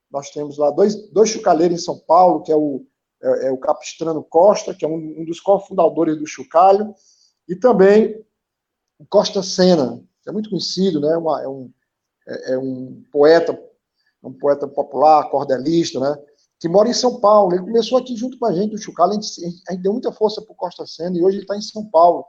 nós 0.10 0.30
temos 0.32 0.58
lá 0.58 0.72
dois, 0.72 0.96
dois 1.12 1.30
chucaleiros 1.30 1.80
em 1.80 1.84
São 1.84 2.00
Paulo, 2.00 2.42
que 2.42 2.52
é 2.52 2.56
o, 2.56 2.86
é, 3.22 3.48
é 3.48 3.52
o 3.52 3.58
Capistrano 3.58 4.24
Costa, 4.24 4.74
que 4.74 4.86
é 4.86 4.88
um, 4.88 5.16
um 5.20 5.26
dos 5.26 5.40
cofundadores 5.40 6.18
do 6.18 6.26
Chucalho, 6.26 6.96
e 7.48 7.56
também 7.56 8.24
Costa 9.10 9.44
Sena, 9.44 10.02
que 10.24 10.30
é 10.30 10.32
muito 10.34 10.50
conhecido, 10.50 11.00
né? 11.00 11.16
Uma, 11.16 11.42
é, 11.42 11.48
um, 11.48 11.72
é, 12.28 12.54
é, 12.54 12.58
um 12.58 13.04
poeta, 13.12 13.60
um 14.24 14.34
poeta 14.34 14.68
popular, 14.68 15.30
cordelista, 15.30 16.00
né? 16.00 16.18
Que 16.60 16.68
mora 16.68 16.90
em 16.90 16.94
São 16.94 17.20
Paulo. 17.20 17.54
Ele 17.54 17.64
começou 17.64 17.98
aqui 17.98 18.16
junto 18.16 18.38
com 18.38 18.46
a 18.46 18.54
gente, 18.54 18.72
do 18.72 18.78
Chucalho, 18.78 19.12
a 19.12 19.14
gente, 19.14 19.46
a 19.68 19.72
gente 19.72 19.82
deu 19.82 19.94
muita 19.94 20.12
força 20.12 20.42
para 20.42 20.52
o 20.52 20.56
Costa 20.56 20.86
Sena, 20.86 21.18
e 21.18 21.24
hoje 21.24 21.38
ele 21.38 21.44
está 21.44 21.56
em 21.56 21.62
São 21.62 21.86
Paulo, 21.86 22.26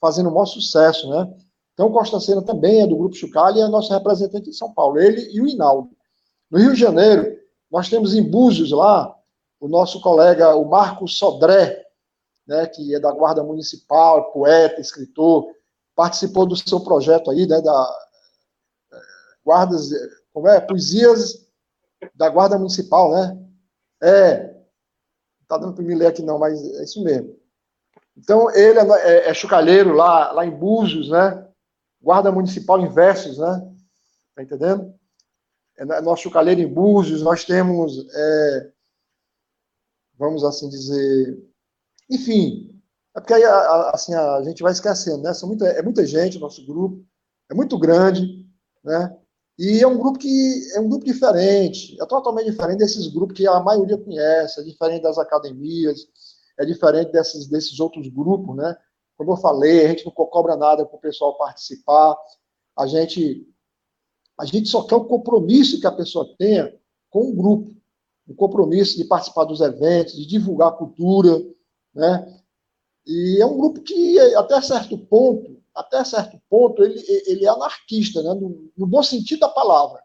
fazendo 0.00 0.28
o 0.28 0.32
maior 0.32 0.46
sucesso, 0.46 1.08
né? 1.10 1.32
Então, 1.74 1.88
o 1.88 1.92
Costa 1.92 2.20
Sena 2.20 2.40
também 2.40 2.80
é 2.80 2.86
do 2.86 2.96
Grupo 2.96 3.16
Chucalho 3.16 3.58
e 3.58 3.60
é 3.60 3.68
nosso 3.68 3.92
representante 3.92 4.48
em 4.48 4.52
São 4.52 4.72
Paulo, 4.72 4.98
ele 4.98 5.28
e 5.32 5.40
o 5.40 5.46
Inaldo. 5.46 5.90
No 6.50 6.58
Rio 6.58 6.72
de 6.72 6.80
Janeiro, 6.80 7.36
nós 7.70 7.88
temos 7.88 8.14
em 8.14 8.22
Búzios 8.22 8.70
lá 8.70 9.14
o 9.58 9.68
nosso 9.68 10.00
colega, 10.00 10.54
o 10.54 10.68
Marco 10.68 11.08
Sodré, 11.08 11.84
né, 12.46 12.66
que 12.66 12.94
é 12.94 13.00
da 13.00 13.10
Guarda 13.10 13.42
Municipal, 13.42 14.30
poeta, 14.30 14.80
escritor, 14.80 15.46
participou 15.96 16.46
do 16.46 16.56
seu 16.56 16.80
projeto 16.80 17.30
aí, 17.30 17.46
né, 17.46 17.60
da 17.60 17.96
é, 18.92 18.96
guardas, 19.44 19.90
como 20.34 20.48
é, 20.48 20.60
poesias 20.60 21.46
da 22.12 22.28
Guarda 22.28 22.58
Municipal, 22.58 23.12
né? 23.12 23.40
É, 24.02 24.48
não 24.48 25.46
tá 25.46 25.56
dando 25.56 25.74
para 25.74 25.84
me 25.84 25.94
ler 25.94 26.08
aqui 26.08 26.22
não, 26.22 26.38
mas 26.40 26.60
é 26.60 26.82
isso 26.82 27.02
mesmo. 27.04 27.38
Então, 28.16 28.50
ele 28.50 28.78
é, 28.78 28.82
é, 28.82 29.28
é 29.30 29.34
chucalheiro 29.34 29.92
lá, 29.92 30.32
lá 30.32 30.44
em 30.44 30.50
Búzios, 30.50 31.08
né? 31.08 31.48
Guarda 32.02 32.32
Municipal 32.32 32.80
em 32.80 32.92
versos, 32.92 33.38
né? 33.38 33.72
Tá 34.34 34.42
entendendo? 34.42 34.92
É 35.76 35.84
nosso 36.00 36.24
chucalheiro 36.24 36.60
em 36.60 36.72
Búzios, 36.72 37.22
nós 37.22 37.44
temos, 37.44 38.06
é, 38.12 38.72
vamos 40.18 40.44
assim 40.44 40.68
dizer, 40.68 41.44
enfim, 42.10 42.80
é 43.16 43.20
porque 43.20 43.34
aí 43.34 43.44
assim, 43.92 44.14
a 44.14 44.42
gente 44.42 44.62
vai 44.62 44.72
esquecendo, 44.72 45.22
né? 45.22 45.32
São 45.32 45.48
muita, 45.48 45.66
é 45.66 45.82
muita 45.82 46.04
gente 46.04 46.38
nosso 46.38 46.64
grupo, 46.66 47.04
é 47.50 47.54
muito 47.54 47.78
grande, 47.78 48.48
né? 48.84 49.16
E 49.58 49.80
é 49.80 49.86
um 49.86 49.96
grupo 49.96 50.18
que 50.18 50.72
é 50.74 50.80
um 50.80 50.88
grupo 50.88 51.04
diferente, 51.04 51.96
é 52.00 52.06
totalmente 52.06 52.50
diferente 52.50 52.78
desses 52.78 53.06
grupos 53.06 53.36
que 53.36 53.46
a 53.46 53.60
maioria 53.60 53.96
conhece, 53.96 54.60
é 54.60 54.64
diferente 54.64 55.02
das 55.02 55.16
academias, 55.16 56.08
é 56.58 56.64
diferente 56.64 57.12
desses, 57.12 57.46
desses 57.46 57.78
outros 57.78 58.08
grupos, 58.08 58.56
né? 58.56 58.76
Como 59.16 59.32
eu 59.32 59.36
falei, 59.36 59.86
a 59.86 59.88
gente 59.90 60.04
não 60.04 60.12
cobra 60.12 60.56
nada 60.56 60.84
para 60.84 60.96
o 60.96 61.00
pessoal 61.00 61.36
participar, 61.36 62.16
a 62.76 62.86
gente 62.86 63.48
a 64.36 64.44
gente 64.44 64.68
só 64.68 64.82
quer 64.82 64.96
o 64.96 65.04
compromisso 65.04 65.80
que 65.80 65.86
a 65.86 65.92
pessoa 65.92 66.34
tenha 66.36 66.76
com 67.08 67.30
o 67.30 67.34
grupo, 67.34 67.72
o 68.26 68.34
compromisso 68.34 68.96
de 68.96 69.04
participar 69.04 69.44
dos 69.44 69.60
eventos, 69.60 70.14
de 70.14 70.26
divulgar 70.26 70.70
a 70.70 70.72
cultura, 70.72 71.40
né? 71.94 72.42
E 73.06 73.40
é 73.40 73.46
um 73.46 73.56
grupo 73.56 73.80
que, 73.82 74.18
até 74.34 74.60
certo 74.60 74.98
ponto, 74.98 75.62
até 75.74 76.04
certo 76.04 76.40
ponto, 76.48 76.82
ele, 76.82 77.02
ele 77.26 77.44
é 77.44 77.48
anarquista, 77.48 78.22
né? 78.22 78.32
no, 78.34 78.70
no 78.76 78.86
bom 78.86 79.02
sentido 79.02 79.40
da 79.40 79.48
palavra. 79.48 80.02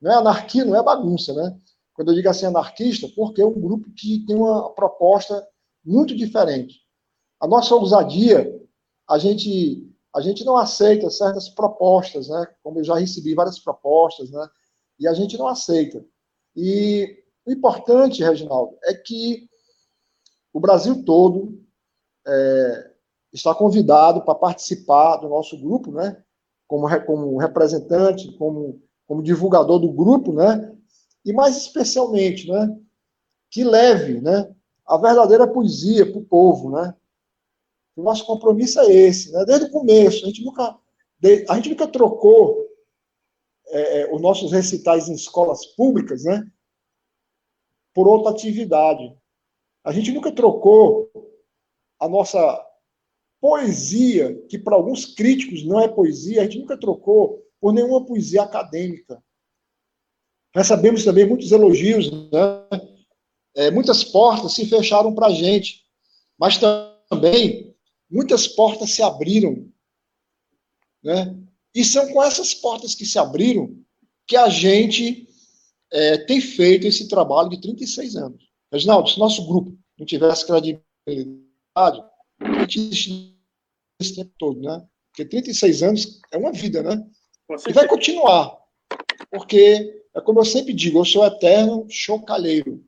Não 0.00 0.12
é 0.12 0.14
anarquia, 0.16 0.64
não 0.64 0.76
é 0.76 0.82
bagunça, 0.82 1.32
né? 1.32 1.58
Quando 1.94 2.10
eu 2.10 2.14
digo 2.14 2.28
assim 2.28 2.46
anarquista, 2.46 3.08
porque 3.14 3.40
é 3.40 3.46
um 3.46 3.60
grupo 3.60 3.90
que 3.96 4.24
tem 4.26 4.36
uma 4.36 4.70
proposta 4.74 5.46
muito 5.84 6.14
diferente. 6.14 6.80
A 7.40 7.46
nossa 7.46 7.74
ousadia, 7.74 8.60
a 9.08 9.18
gente 9.18 9.90
a 10.14 10.20
gente 10.20 10.44
não 10.44 10.56
aceita 10.56 11.10
certas 11.10 11.48
propostas, 11.48 12.28
né? 12.28 12.46
Como 12.62 12.78
eu 12.78 12.84
já 12.84 12.94
recebi 12.94 13.34
várias 13.34 13.58
propostas, 13.58 14.30
né? 14.30 14.48
E 14.98 15.08
a 15.08 15.12
gente 15.12 15.36
não 15.36 15.48
aceita. 15.48 16.04
E 16.54 17.24
o 17.44 17.50
importante, 17.50 18.22
Reginaldo, 18.22 18.78
é 18.84 18.94
que 18.94 19.48
o 20.52 20.60
Brasil 20.60 21.04
todo 21.04 21.60
é, 22.24 22.93
está 23.34 23.52
convidado 23.52 24.22
para 24.22 24.34
participar 24.34 25.16
do 25.16 25.28
nosso 25.28 25.58
grupo, 25.58 25.90
né? 25.90 26.22
Como, 26.68 26.88
como 27.04 27.36
representante, 27.36 28.32
como, 28.38 28.80
como 29.06 29.22
divulgador 29.22 29.80
do 29.80 29.92
grupo, 29.92 30.32
né? 30.32 30.72
E 31.24 31.32
mais 31.32 31.56
especialmente, 31.56 32.48
né? 32.48 32.78
Que 33.50 33.64
leve, 33.64 34.20
né? 34.20 34.54
A 34.86 34.96
verdadeira 34.96 35.48
poesia 35.48 36.10
para 36.10 36.20
o 36.20 36.24
povo, 36.24 36.70
né? 36.70 36.94
O 37.96 38.02
nosso 38.02 38.24
compromisso 38.24 38.80
é 38.80 38.92
esse, 38.92 39.32
né? 39.32 39.44
desde 39.44 39.66
o 39.66 39.70
começo. 39.70 40.24
A 40.24 40.28
gente 40.28 40.44
nunca, 40.44 40.76
a 41.48 41.54
gente 41.56 41.70
nunca 41.70 41.86
trocou 41.86 42.68
é, 43.68 44.00
é, 44.00 44.14
os 44.14 44.20
nossos 44.20 44.52
recitais 44.52 45.08
em 45.08 45.14
escolas 45.14 45.64
públicas 45.66 46.24
né? 46.24 46.44
por 47.92 48.08
outra 48.08 48.32
atividade. 48.32 49.16
A 49.84 49.92
gente 49.92 50.10
nunca 50.12 50.32
trocou 50.32 51.08
a 52.00 52.08
nossa 52.08 52.73
poesia, 53.44 54.42
que 54.48 54.58
para 54.58 54.74
alguns 54.74 55.04
críticos 55.04 55.62
não 55.66 55.78
é 55.78 55.86
poesia, 55.86 56.40
a 56.40 56.44
gente 56.44 56.60
nunca 56.60 56.78
trocou 56.78 57.46
por 57.60 57.74
nenhuma 57.74 58.02
poesia 58.02 58.40
acadêmica. 58.40 59.22
Recebemos 60.54 61.04
também 61.04 61.28
muitos 61.28 61.52
elogios, 61.52 62.10
né? 62.10 62.66
É, 63.54 63.70
muitas 63.70 64.02
portas 64.02 64.54
se 64.54 64.64
fecharam 64.64 65.14
para 65.14 65.26
a 65.26 65.30
gente, 65.30 65.84
mas 66.38 66.58
também 67.10 67.76
muitas 68.10 68.48
portas 68.48 68.92
se 68.92 69.02
abriram. 69.02 69.70
Né? 71.02 71.36
E 71.74 71.84
são 71.84 72.10
com 72.14 72.22
essas 72.22 72.54
portas 72.54 72.94
que 72.94 73.04
se 73.04 73.18
abriram 73.18 73.78
que 74.26 74.38
a 74.38 74.48
gente 74.48 75.28
é, 75.92 76.16
tem 76.16 76.40
feito 76.40 76.86
esse 76.86 77.08
trabalho 77.08 77.50
de 77.50 77.60
36 77.60 78.16
anos. 78.16 78.42
Reginaldo, 78.72 79.10
se 79.10 79.18
nosso 79.18 79.46
grupo 79.46 79.76
não 79.98 80.06
tivesse 80.06 80.46
credibilidade, 80.46 82.02
gente 82.68 83.33
esse 84.04 84.16
tempo 84.16 84.32
todo, 84.38 84.60
né? 84.60 84.84
Porque 85.10 85.24
36 85.24 85.82
anos 85.82 86.20
é 86.32 86.36
uma 86.36 86.52
vida, 86.52 86.82
né? 86.82 87.04
E 87.68 87.72
vai 87.72 87.86
continuar. 87.86 88.56
Porque, 89.30 90.02
é 90.14 90.20
como 90.20 90.40
eu 90.40 90.44
sempre 90.44 90.72
digo, 90.72 90.98
eu 90.98 91.04
sou 91.04 91.24
eterno 91.24 91.86
chocalheiro. 91.88 92.84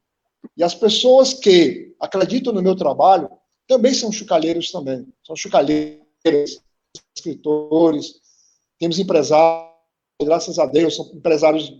E 0.56 0.62
as 0.62 0.74
pessoas 0.74 1.34
que 1.34 1.94
acreditam 2.00 2.52
no 2.52 2.62
meu 2.62 2.74
trabalho 2.74 3.30
também 3.66 3.92
são 3.92 4.12
chucalheiros 4.12 4.70
também. 4.70 5.06
São 5.24 5.36
chucalheiros, 5.36 6.60
escritores, 7.14 8.14
temos 8.78 8.98
empresários, 8.98 9.70
graças 10.22 10.58
a 10.58 10.66
Deus, 10.66 10.96
são 10.96 11.10
empresários 11.14 11.70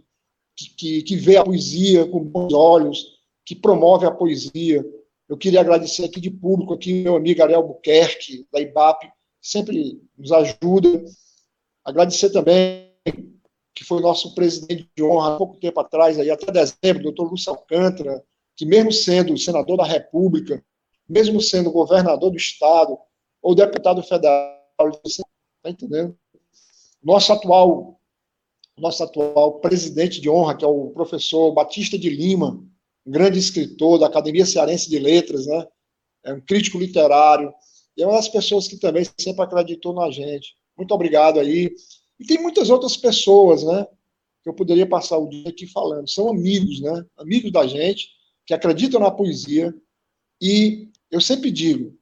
que, 0.57 0.71
que, 0.77 1.03
que 1.03 1.17
vê 1.17 1.37
a 1.37 1.45
poesia 1.45 2.07
com 2.07 2.21
bons 2.21 2.53
olhos, 2.53 3.19
que 3.45 3.55
promove 3.55 4.07
a 4.07 4.11
poesia. 4.11 4.85
Eu 5.29 5.37
queria 5.37 5.61
agradecer 5.61 6.05
aqui 6.05 6.21
de 6.21 6.31
público, 6.31 6.75
aqui 6.75 7.03
meu 7.03 7.17
amigo 7.17 7.43
Ariel 7.43 7.67
Buquerque, 7.67 8.47
da 8.53 8.61
IBAP, 8.61 9.11
sempre 9.47 10.03
nos 10.19 10.33
ajuda. 10.33 11.05
Agradecer 11.85 12.31
também, 12.31 12.93
que 13.73 13.85
foi 13.85 14.01
nosso 14.01 14.35
presidente 14.35 14.91
de 14.97 15.03
honra 15.05 15.35
há 15.35 15.37
pouco 15.37 15.57
tempo 15.61 15.79
atrás, 15.79 16.19
aí, 16.19 16.31
até 16.31 16.51
dezembro, 16.51 17.05
doutor 17.05 17.31
Lúcio 17.31 17.53
Alcântara, 17.53 18.25
que 18.57 18.67
mesmo 18.67 18.91
sendo 18.91 19.39
senador 19.39 19.77
da 19.77 19.85
República, 19.85 20.65
mesmo 21.09 21.41
sendo 21.41 21.71
governador 21.71 22.31
do 22.31 22.37
estado 22.37 22.99
ou 23.41 23.55
deputado 23.55 24.03
federal, 24.03 24.59
está 24.85 25.23
entendendo? 25.67 26.19
Nosso 27.01 27.33
atual, 27.33 28.01
nosso 28.77 29.05
atual 29.05 29.61
presidente 29.61 30.21
de 30.21 30.29
honra, 30.29 30.57
que 30.57 30.65
é 30.65 30.69
o 30.69 30.91
professor 30.91 31.53
Batista 31.53 31.97
de 31.97 32.11
Lima, 32.11 32.61
um 33.07 33.11
grande 33.13 33.39
escritor 33.39 34.01
da 34.01 34.07
Academia 34.07 34.45
Cearense 34.45 34.91
de 34.91 34.99
Letras, 34.99 35.47
né? 35.47 35.69
É 36.25 36.33
um 36.33 36.41
crítico 36.41 36.79
literário. 36.79 37.55
E 37.97 38.03
é 38.03 38.07
uma 38.07 38.17
das 38.17 38.29
pessoas 38.29 38.69
que 38.69 38.77
também 38.77 39.05
sempre 39.19 39.43
acreditou 39.43 39.95
na 39.95 40.11
gente. 40.11 40.55
Muito 40.77 40.93
obrigado 40.93 41.41
aí. 41.41 41.75
E 42.19 42.25
tem 42.27 42.41
muitas 42.41 42.71
outras 42.71 42.97
pessoas, 42.97 43.63
né? 43.63 43.87
Que 44.43 44.51
eu 44.51 44.55
poderia 44.55 44.87
passar 44.87 45.19
o 45.19 45.29
dia 45.29 45.49
aqui 45.49 45.67
falando. 45.67 46.09
São 46.09 46.29
amigos, 46.29 46.81
né? 46.81 47.05
Amigos 47.17 47.51
da 47.51 47.67
gente, 47.67 48.11
que 48.45 48.53
acreditam 48.53 49.01
na 49.01 49.11
poesia. 49.11 49.75
E 50.41 50.91
eu 51.11 51.21
sempre 51.21 51.51
digo, 51.51 51.99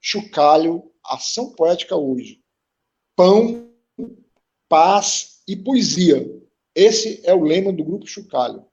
chocalho, 0.00 0.90
ação 1.04 1.50
poética 1.50 1.96
hoje. 1.96 2.40
Pão, 3.16 3.68
paz 4.68 5.42
e 5.46 5.56
poesia. 5.56 6.24
Esse 6.74 7.20
é 7.24 7.34
o 7.34 7.42
lema 7.44 7.72
do 7.72 7.84
Grupo 7.84 8.06
Chocalho. 8.06 8.64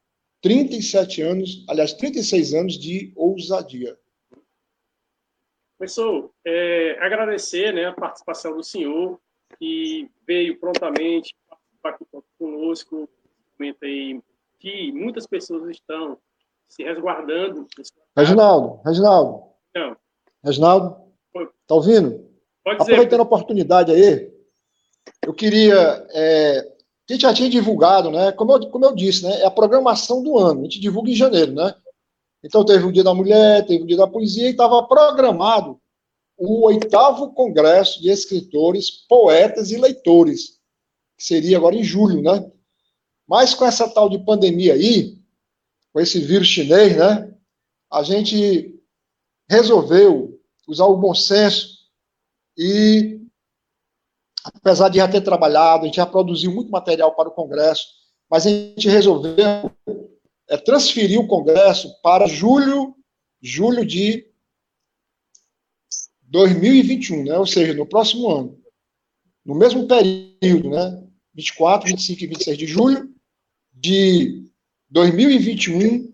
37 0.42 1.22
anos, 1.22 1.66
aliás, 1.68 1.94
36 1.94 2.54
anos 2.54 2.80
de 2.80 3.12
ousadia. 3.16 3.98
Professor, 5.80 6.30
é, 6.46 6.98
agradecer 7.00 7.74
né, 7.74 7.86
a 7.86 7.94
participação 7.94 8.58
do 8.58 8.62
senhor, 8.62 9.18
que 9.58 10.12
veio 10.28 10.60
prontamente 10.60 11.34
participar 11.82 11.90
aqui 11.92 12.06
conosco, 12.38 13.10
momento 13.58 13.78
aí 13.84 14.22
que 14.60 14.92
muitas 14.92 15.26
pessoas 15.26 15.70
estão 15.70 16.18
se 16.68 16.84
resguardando. 16.84 17.66
Reginaldo, 18.16 18.82
Reginaldo. 18.86 19.44
Não. 19.74 19.96
Reginaldo, 20.44 20.98
tá 21.66 21.76
ouvindo? 21.76 22.30
Pode 22.62 22.82
Aproveitando 22.82 23.22
a 23.22 23.24
oportunidade 23.24 23.94
aí, 23.94 24.30
eu 25.26 25.34
queria 25.34 26.06
é, 26.14 26.60
a 27.10 27.14
gente 27.14 27.22
já 27.22 27.34
tinha 27.34 27.50
divulgado, 27.50 28.12
né? 28.12 28.34
Como 28.34 28.52
eu, 28.52 28.70
como 28.70 28.84
eu 28.84 28.94
disse, 28.94 29.24
né? 29.24 29.42
É 29.42 29.46
a 29.46 29.52
programação 29.52 30.22
do 30.22 30.38
ano. 30.38 30.60
A 30.60 30.64
gente 30.64 30.82
divulga 30.82 31.10
em 31.10 31.16
janeiro, 31.16 31.54
né? 31.54 31.74
Então 32.44 32.64
teve 32.64 32.86
o 32.86 32.92
Dia 32.92 33.04
da 33.04 33.14
Mulher, 33.14 33.66
teve 33.66 33.84
o 33.84 33.88
Dia 33.88 33.98
da 33.98 34.08
Poesia 34.08 34.48
e 34.48 34.52
estava 34.52 34.82
programado 34.88 35.80
o 36.38 36.66
oitavo 36.66 37.34
Congresso 37.34 38.02
de 38.02 38.10
Escritores, 38.10 38.90
Poetas 39.08 39.72
e 39.72 39.78
Leitores, 39.78 40.58
que 41.18 41.24
seria 41.26 41.58
agora 41.58 41.76
em 41.76 41.84
julho, 41.84 42.22
né? 42.22 42.50
Mas 43.28 43.54
com 43.54 43.66
essa 43.66 43.90
tal 43.90 44.10
de 44.10 44.18
pandemia 44.20 44.74
aí, 44.74 45.20
com 45.92 46.00
esse 46.00 46.20
vírus 46.20 46.48
chinês, 46.48 46.96
né? 46.96 47.36
A 47.92 48.04
gente 48.04 48.74
resolveu 49.50 50.40
usar 50.66 50.86
o 50.86 50.98
bom 50.98 51.14
senso 51.14 51.78
e 52.58 53.20
apesar 54.46 54.88
de 54.90 54.98
já 54.98 55.08
ter 55.08 55.22
trabalhado, 55.22 55.84
a 55.84 55.86
gente 55.88 55.98
já 55.98 56.06
produziu 56.06 56.54
muito 56.54 56.72
material 56.72 57.14
para 57.16 57.28
o 57.28 57.34
Congresso, 57.34 57.86
mas 58.30 58.46
a 58.46 58.50
gente 58.50 58.88
resolveu 58.88 59.72
é, 60.50 60.58
transferir 60.58 61.20
o 61.20 61.28
Congresso 61.28 61.94
para 62.02 62.28
julho, 62.28 62.96
julho 63.42 63.86
de 63.86 64.28
2021, 66.24 67.24
né? 67.24 67.38
ou 67.38 67.46
seja, 67.46 67.74
no 67.74 67.86
próximo 67.86 68.30
ano. 68.30 68.60
No 69.46 69.56
mesmo 69.56 69.88
período, 69.88 70.70
né? 70.70 71.04
24, 71.34 71.88
25 71.88 72.24
e 72.24 72.28
26 72.28 72.58
de 72.58 72.66
julho 72.68 73.14
de 73.72 74.44
2021, 74.90 76.14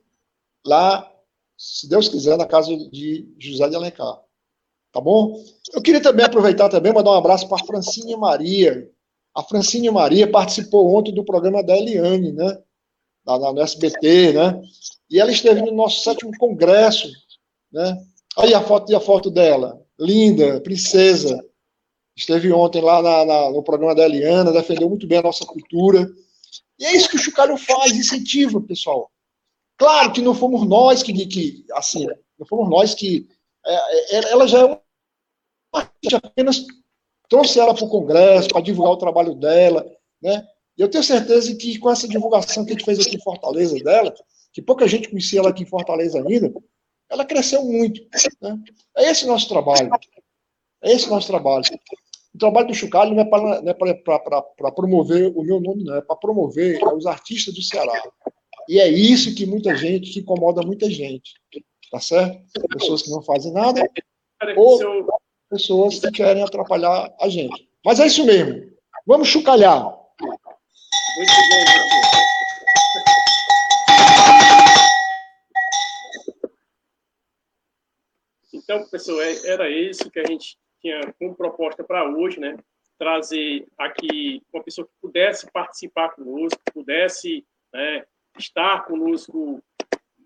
lá, 0.65 1.11
se 1.57 1.89
Deus 1.89 2.07
quiser, 2.07 2.37
na 2.37 2.45
casa 2.45 2.75
de 2.89 3.33
José 3.39 3.67
de 3.69 3.75
Alencar. 3.75 4.21
Tá 4.91 5.01
bom? 5.01 5.43
Eu 5.73 5.81
queria 5.81 6.01
também 6.01 6.25
aproveitar 6.25 6.69
também, 6.69 6.93
mandar 6.93 7.11
um 7.11 7.15
abraço 7.15 7.47
para 7.47 7.61
a 7.61 7.65
Francine 7.65 8.15
Maria. 8.15 8.89
A 9.33 9.43
Francine 9.43 9.89
Maria 9.89 10.29
participou 10.29 10.93
ontem 10.95 11.13
do 11.13 11.25
programa 11.25 11.63
da 11.63 11.75
Eliane, 11.75 12.31
né? 12.31 12.61
Na, 13.25 13.37
no 13.37 13.61
SBT, 13.61 14.33
né? 14.33 14.61
E 15.09 15.19
ela 15.19 15.31
esteve 15.31 15.61
no 15.61 15.71
nosso 15.71 16.01
sétimo 16.01 16.31
congresso, 16.37 17.11
né? 17.71 17.97
Aí 18.37 18.53
a 18.53 18.61
foto, 18.61 18.95
a 18.95 18.99
foto 18.99 19.31
dela, 19.31 19.81
linda, 19.99 20.61
princesa. 20.61 21.43
Esteve 22.15 22.51
ontem 22.51 22.81
lá 22.81 23.01
na, 23.01 23.25
na, 23.25 23.51
no 23.51 23.63
programa 23.63 23.93
da 23.93 24.05
Eliana, 24.05 24.51
defendeu 24.51 24.89
muito 24.89 25.05
bem 25.05 25.17
a 25.17 25.23
nossa 25.23 25.45
cultura. 25.45 26.07
E 26.79 26.85
é 26.85 26.95
isso 26.95 27.09
que 27.09 27.15
o 27.15 27.19
Chucalho 27.19 27.57
faz, 27.57 27.91
incentiva, 27.93 28.61
pessoal. 28.61 29.11
Claro 29.77 30.13
que 30.13 30.21
não 30.21 30.33
fomos 30.33 30.65
nós 30.67 31.03
que, 31.03 31.13
que 31.25 31.65
assim, 31.73 32.07
não 32.39 32.45
fomos 32.45 32.69
nós 32.69 32.93
que. 32.93 33.27
É, 33.65 34.17
é 34.17 34.31
ela 34.31 34.47
já 34.47 34.65
é 34.65 34.81
a 35.75 35.89
gente 36.01 36.15
apenas 36.15 36.65
trouxe 37.29 37.59
ela 37.59 37.73
para 37.73 37.83
o 37.83 37.89
Congresso 37.89 38.47
para 38.49 38.61
divulgar 38.61 38.93
o 38.93 38.97
trabalho 38.97 39.35
dela, 39.35 39.85
né? 40.21 40.47
E 40.77 40.81
eu 40.81 40.89
tenho 40.89 41.03
certeza 41.03 41.55
que 41.55 41.79
com 41.79 41.89
essa 41.89 42.07
divulgação 42.07 42.65
que 42.65 42.71
a 42.71 42.73
gente 42.73 42.85
fez 42.85 42.99
aqui 42.99 43.15
em 43.15 43.21
Fortaleza 43.21 43.77
dela, 43.83 44.13
que 44.51 44.61
pouca 44.61 44.87
gente 44.87 45.09
conhecia 45.09 45.39
ela 45.39 45.49
aqui 45.49 45.63
em 45.63 45.67
Fortaleza 45.67 46.17
ainda, 46.19 46.53
ela 47.09 47.25
cresceu 47.25 47.63
muito. 47.63 48.01
Né? 48.41 48.59
É 48.97 49.09
esse 49.09 49.25
o 49.25 49.27
nosso 49.27 49.47
trabalho. 49.47 49.89
É 50.83 50.91
esse 50.91 51.07
o 51.07 51.09
nosso 51.09 51.27
trabalho. 51.27 51.63
O 52.33 52.37
trabalho 52.37 52.67
do 52.67 52.73
Chucalho 52.73 53.13
não 53.13 53.21
é 53.21 53.73
para 53.73 53.89
é 53.89 54.71
promover 54.71 55.31
o 55.35 55.41
meu 55.41 55.59
nome, 55.59 55.83
não, 55.83 55.95
é 55.95 56.01
para 56.01 56.15
promover 56.17 56.83
os 56.93 57.05
artistas 57.05 57.53
do 57.53 57.61
Ceará. 57.61 57.93
E 58.67 58.79
é 58.79 58.89
isso 58.89 59.33
que 59.35 59.45
muita 59.45 59.75
gente, 59.75 60.11
que 60.11 60.19
incomoda 60.19 60.61
muita 60.61 60.89
gente. 60.89 61.33
Tá 61.91 61.99
certo? 61.99 62.43
Pessoas 62.69 63.03
que 63.03 63.09
não 63.09 63.21
fazem 63.21 63.53
nada, 63.53 63.89
ou 64.57 65.07
pessoas 65.49 65.99
que 65.99 66.11
querem 66.11 66.43
atrapalhar 66.43 67.13
a 67.21 67.29
gente. 67.29 67.69
Mas 67.85 67.99
é 67.99 68.07
isso 68.07 68.25
mesmo. 68.25 68.69
Vamos 69.05 69.29
chucalhar. 69.29 69.94
Muito 71.17 71.31
bom, 71.31 71.65
Então, 78.53 78.89
pessoal, 78.89 79.21
é, 79.21 79.47
era 79.47 79.69
isso 79.69 80.09
que 80.11 80.19
a 80.19 80.25
gente 80.25 80.57
tinha 80.81 81.13
como 81.19 81.35
proposta 81.35 81.83
para 81.83 82.09
hoje, 82.09 82.39
né? 82.39 82.57
Trazer 82.97 83.65
aqui 83.77 84.41
uma 84.51 84.63
pessoa 84.63 84.85
que 84.85 84.93
pudesse 85.01 85.49
participar 85.51 86.09
conosco, 86.09 86.59
pudesse 86.73 87.45
né, 87.73 88.05
estar 88.37 88.85
conosco 88.85 89.63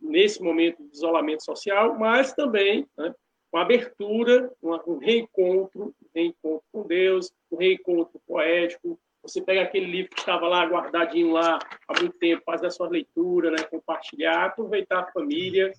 nesse 0.02 0.42
momento 0.42 0.82
de 0.84 0.96
isolamento 0.96 1.44
social, 1.44 2.00
mas 2.00 2.34
também 2.34 2.88
né, 2.98 3.14
uma 3.52 3.62
abertura, 3.62 4.52
um 4.64 4.98
reencontro, 4.98 5.94
um 6.02 6.10
reencontro 6.16 6.64
com 6.72 6.88
Deus, 6.88 7.32
um 7.52 7.58
reencontro 7.58 8.20
poético. 8.26 9.00
Você 9.30 9.42
pega 9.42 9.62
aquele 9.62 9.86
livro 9.86 10.10
que 10.10 10.20
estava 10.20 10.48
lá 10.48 10.66
guardadinho 10.66 11.32
lá 11.32 11.60
há 11.88 12.02
muito 12.02 12.18
tempo, 12.18 12.44
faz 12.44 12.64
a 12.64 12.70
sua 12.72 12.90
leitura, 12.90 13.52
né, 13.52 13.64
compartilhar, 13.64 14.46
aproveitar 14.46 15.02
a 15.02 15.12
família. 15.12 15.72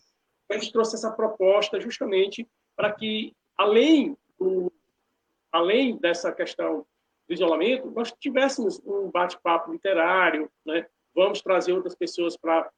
A 0.49 0.55
gente 0.55 0.73
trouxe 0.73 0.95
essa 0.95 1.11
proposta 1.11 1.81
justamente 1.81 2.49
para 2.77 2.93
que, 2.93 3.35
além, 3.57 4.17
do, 4.39 4.73
além 5.51 5.97
dessa 5.99 6.31
questão 6.33 6.87
do 7.29 7.35
isolamento, 7.35 7.91
nós 7.91 8.13
tivéssemos 8.13 8.81
um 8.85 9.11
bate-papo 9.11 9.73
literário, 9.73 10.51
né? 10.65 10.87
vamos 11.15 11.43
trazer 11.43 11.73
outras 11.73 11.95
pessoas 11.95 12.37
para 12.37 12.71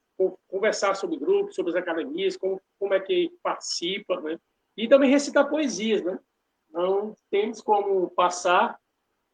conversar 0.49 0.95
sobre 0.95 1.19
grupos, 1.19 1.55
sobre 1.55 1.71
as 1.71 1.77
academias, 1.77 2.37
como, 2.37 2.61
como 2.79 2.95
é 2.95 3.01
que 3.01 3.31
participa, 3.43 4.21
né? 4.21 4.39
E 4.77 4.89
também 4.89 5.11
recitar 5.11 5.49
poesias, 5.49 6.03
né? 6.03 6.19
Não 6.71 7.15
temos 7.31 7.61
como 7.61 8.09
passar 8.11 8.79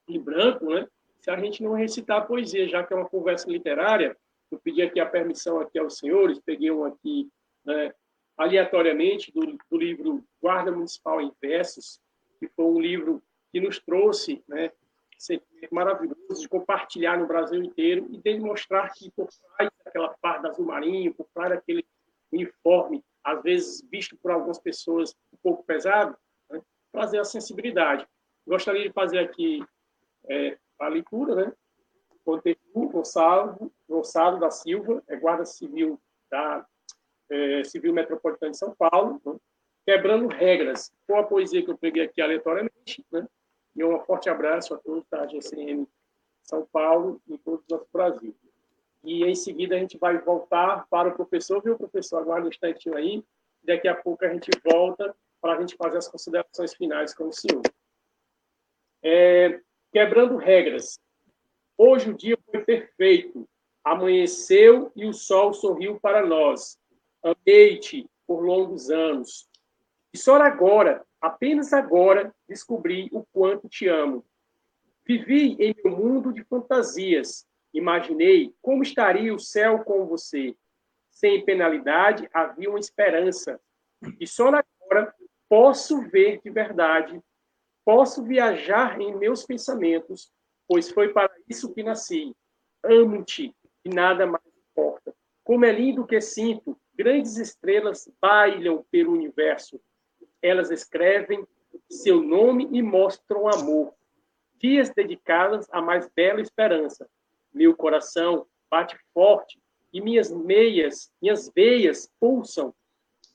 em 0.09 0.21
branco, 0.21 0.67
né? 0.67 0.89
Se 1.21 1.31
a 1.31 1.39
gente 1.39 1.63
não 1.63 1.73
recitar 1.73 2.27
poesia, 2.27 2.69
já 2.69 2.85
que 2.85 2.93
é 2.93 2.97
uma 2.97 3.09
conversa 3.09 3.51
literária, 3.51 4.17
eu 4.51 4.59
pedi 4.59 4.83
aqui 4.83 5.01
a 5.01 5.07
permissão 5.07 5.61
aqui 5.61 5.79
aos 5.79 5.99
senhores, 5.99 6.41
peguei 6.41 6.71
um 6.71 6.85
aqui, 6.85 7.29
né, 7.65 7.93
aleatoriamente, 8.37 9.33
do, 9.33 9.59
do 9.71 9.77
livro 9.77 10.25
Guarda 10.41 10.71
Municipal 10.71 11.21
em 11.21 11.33
Versos, 11.41 12.01
que 12.39 12.49
foi 12.49 12.65
um 12.65 12.81
livro 12.81 13.23
que 13.53 13.61
nos 13.61 13.79
trouxe, 13.79 14.43
né, 14.49 14.71
maravilhoso 15.71 16.41
de 16.41 16.49
compartilhar 16.49 17.19
no 17.19 17.27
Brasil 17.27 17.63
inteiro 17.63 18.07
e 18.11 18.19
de 18.19 18.39
mostrar 18.39 18.89
que 18.93 19.11
por 19.11 19.29
trás 19.29 19.71
daquela 19.85 20.15
farda 20.23 20.49
azul 20.49 20.65
marinho, 20.65 21.13
por 21.13 21.27
trás 21.35 21.51
daquele 21.51 21.85
uniforme 22.31 23.03
às 23.25 23.43
vezes 23.43 23.83
visto 23.91 24.17
por 24.17 24.31
algumas 24.31 24.59
pessoas 24.59 25.15
um 25.33 25.37
pouco 25.43 25.65
pesado, 25.65 26.17
né? 26.51 26.63
trazer 26.93 27.19
a 27.19 27.25
sensibilidade. 27.25 28.07
Gostaria 28.47 28.83
de 28.83 28.93
fazer 28.93 29.19
aqui 29.19 29.63
é, 30.29 30.57
a 30.79 30.89
leitura, 30.89 31.35
né? 31.35 31.53
Conteúdo 32.25 32.89
Gonçalo, 32.91 33.73
Gonçalo 33.89 34.39
da 34.39 34.51
Silva, 34.51 35.03
é 35.09 35.17
guarda 35.17 35.45
civil 35.45 36.01
da 36.31 36.67
é, 37.31 37.65
Civil 37.65 37.93
Metropolitana 37.93 38.53
de 38.53 38.59
São 38.59 38.75
Paulo, 38.75 39.21
né? 39.25 39.37
quebrando 39.87 40.29
regras, 40.29 40.93
com 41.07 41.17
a 41.17 41.25
poesia 41.25 41.65
que 41.65 41.71
eu 41.71 41.79
peguei 41.79 42.03
aqui 42.03 42.21
aleatoriamente, 42.21 43.05
né? 43.11 43.27
E 43.75 43.85
um 43.85 43.99
forte 44.01 44.29
abraço 44.29 44.75
a 44.75 44.79
todos 44.79 45.05
da 45.11 45.27
GCM 45.27 45.89
São 46.43 46.67
Paulo 46.71 47.23
e 47.27 47.39
todos 47.39 47.65
do 47.67 47.87
Brasil 47.93 48.35
e 49.09 49.25
em 49.25 49.35
seguida 49.35 49.77
a 49.77 49.79
gente 49.79 49.97
vai 49.97 50.19
voltar 50.19 50.87
para 50.89 51.09
o 51.09 51.15
professor, 51.15 51.63
viu, 51.63 51.77
professor? 51.77 52.21
Aguarda 52.21 52.47
um 52.47 52.51
instantinho 52.51 52.97
aí, 52.97 53.25
daqui 53.63 53.89
a 53.89 53.95
pouco 53.95 54.25
a 54.25 54.29
gente 54.29 54.51
volta 54.65 55.15
para 55.41 55.55
a 55.55 55.61
gente 55.61 55.77
fazer 55.77 55.99
as 55.99 56.09
considerações 56.09 56.75
finais 56.75 57.15
com 57.15 57.29
o 57.29 57.33
senhor. 57.33 57.63
É, 59.03 59.61
quebrando 59.93 60.37
regras. 60.37 60.99
Hoje 61.77 62.11
o 62.11 62.17
dia 62.17 62.37
foi 62.51 62.65
perfeito, 62.65 63.49
amanheceu 63.85 64.91
e 64.95 65.07
o 65.07 65.13
sol 65.13 65.53
sorriu 65.53 65.99
para 66.01 66.27
nós. 66.27 66.79
Amei-te 67.23 68.09
por 68.27 68.45
longos 68.45 68.91
anos. 68.91 69.49
E 70.13 70.19
só 70.19 70.37
agora, 70.37 71.05
apenas 71.21 71.73
agora, 71.73 72.35
descobri 72.49 73.09
o 73.13 73.25
quanto 73.33 73.69
te 73.69 73.89
amo. 73.89 74.25
Vivi 75.05 75.57
em 75.59 75.75
meu 75.85 75.97
mundo 75.97 76.33
de 76.33 76.45
fantasias. 76.45 77.47
Imaginei 77.73 78.55
como 78.61 78.83
estaria 78.83 79.35
o 79.35 79.39
céu 79.39 79.85
com 79.85 80.07
você. 80.07 80.55
Sem 81.11 81.45
penalidade, 81.45 82.29
havia 82.33 82.69
uma 82.69 82.79
esperança. 82.79 83.61
E 84.21 84.27
só 84.27 84.49
agora 84.49 85.15
posso 85.49 86.03
ver 86.03 86.41
de 86.43 86.51
verdade. 86.51 87.21
Posso 87.89 88.23
viajar 88.23 89.01
em 89.01 89.17
meus 89.17 89.47
pensamentos, 89.47 90.31
pois 90.69 90.91
foi 90.91 91.09
para 91.09 91.33
isso 91.49 91.73
que 91.73 91.83
nasci. 91.83 92.37
Amo-te 92.85 93.57
e 93.83 93.89
nada 93.89 94.27
mais 94.27 94.45
importa. 94.71 95.17
Como 95.43 95.65
é 95.65 95.73
lindo 95.73 96.07
que 96.07 96.21
sinto, 96.21 96.79
grandes 96.95 97.39
estrelas 97.39 98.07
bailam 98.21 98.85
pelo 98.91 99.13
universo. 99.13 99.81
Elas 100.43 100.71
escrevem 100.71 101.47
seu 101.91 102.23
nome 102.23 102.69
e 102.73 102.83
mostram 102.83 103.49
amor. 103.49 103.95
Dias 104.59 104.91
dedicadas 104.91 105.67
à 105.73 105.81
mais 105.81 106.11
bela 106.15 106.43
esperança. 106.43 107.09
Meu 107.55 107.75
coração 107.75 108.47
bate 108.71 108.99
forte 109.15 109.59
e 109.95 110.03
minhas 110.03 110.31
meias, 110.31 111.11
minhas 111.23 111.51
veias 111.57 112.13
pulsam. 112.21 112.75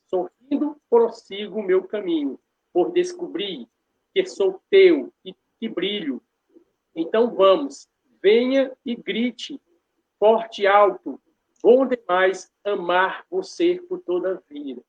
Sorrindo, 0.06 0.80
prossigo 0.92 1.60
o 1.60 1.64
meu 1.64 1.88
caminho, 1.88 2.40
por 2.72 2.92
descobrir 2.92 3.68
que 4.14 4.26
sou 4.26 4.62
teu 4.70 5.12
e 5.26 5.36
que 5.60 5.68
brilho. 5.68 6.22
Então 6.96 7.34
vamos, 7.34 7.88
venha 8.22 8.72
e 8.86 8.96
grite, 8.96 9.60
forte 10.20 10.64
e 10.64 10.68
alto, 10.68 11.20
bom 11.62 11.88
demais 11.88 12.52
amar 12.64 13.26
você 13.30 13.82
por 13.90 14.00
toda 14.00 14.36
a 14.36 14.54
vida. 14.54 14.82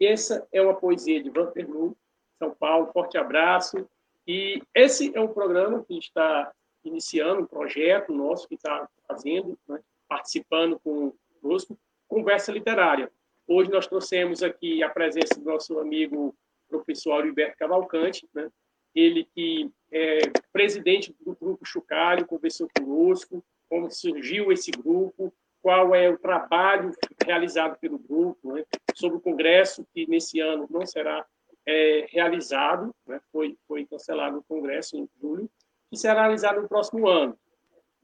Essa 0.00 0.46
é 0.52 0.60
uma 0.60 0.74
poesia 0.74 1.22
de 1.22 1.30
Vanderlu, 1.30 1.96
São 2.38 2.54
Paulo. 2.54 2.92
Forte 2.92 3.16
abraço. 3.16 3.88
E 4.26 4.60
esse 4.74 5.16
é 5.16 5.20
um 5.20 5.32
programa 5.32 5.84
que 5.84 5.96
está 5.98 6.52
iniciando, 6.84 7.42
um 7.42 7.46
projeto 7.46 8.12
nosso 8.12 8.48
que 8.48 8.54
está 8.54 8.88
fazendo, 9.06 9.58
né, 9.66 9.80
participando 10.08 10.78
conosco, 10.80 11.78
Conversa 12.08 12.52
Literária. 12.52 13.10
Hoje 13.46 13.70
nós 13.70 13.86
trouxemos 13.86 14.42
aqui 14.42 14.82
a 14.82 14.88
presença 14.88 15.34
do 15.38 15.44
nosso 15.44 15.78
amigo 15.78 16.34
professor 16.78 17.12
Auriberto 17.12 17.56
Cavalcante, 17.56 18.28
né, 18.34 18.50
ele 18.94 19.24
que 19.34 19.70
é 19.92 20.18
presidente 20.52 21.14
do 21.20 21.34
Grupo 21.34 21.64
Chucalho, 21.64 22.26
conversou 22.26 22.68
conosco, 22.76 23.44
como 23.68 23.90
surgiu 23.90 24.52
esse 24.52 24.70
grupo, 24.70 25.32
qual 25.62 25.94
é 25.94 26.08
o 26.08 26.18
trabalho 26.18 26.92
realizado 27.24 27.78
pelo 27.78 27.98
grupo, 27.98 28.52
né, 28.52 28.64
sobre 28.94 29.18
o 29.18 29.20
congresso 29.20 29.86
que 29.92 30.06
nesse 30.06 30.40
ano 30.40 30.66
não 30.70 30.84
será 30.86 31.24
é, 31.66 32.06
realizado, 32.10 32.94
né, 33.06 33.20
foi, 33.32 33.56
foi 33.66 33.86
cancelado 33.86 34.38
o 34.38 34.44
congresso 34.44 34.96
em 34.96 35.08
julho, 35.20 35.50
que 35.90 35.96
será 35.96 36.22
realizado 36.22 36.60
no 36.60 36.68
próximo 36.68 37.08
ano. 37.08 37.38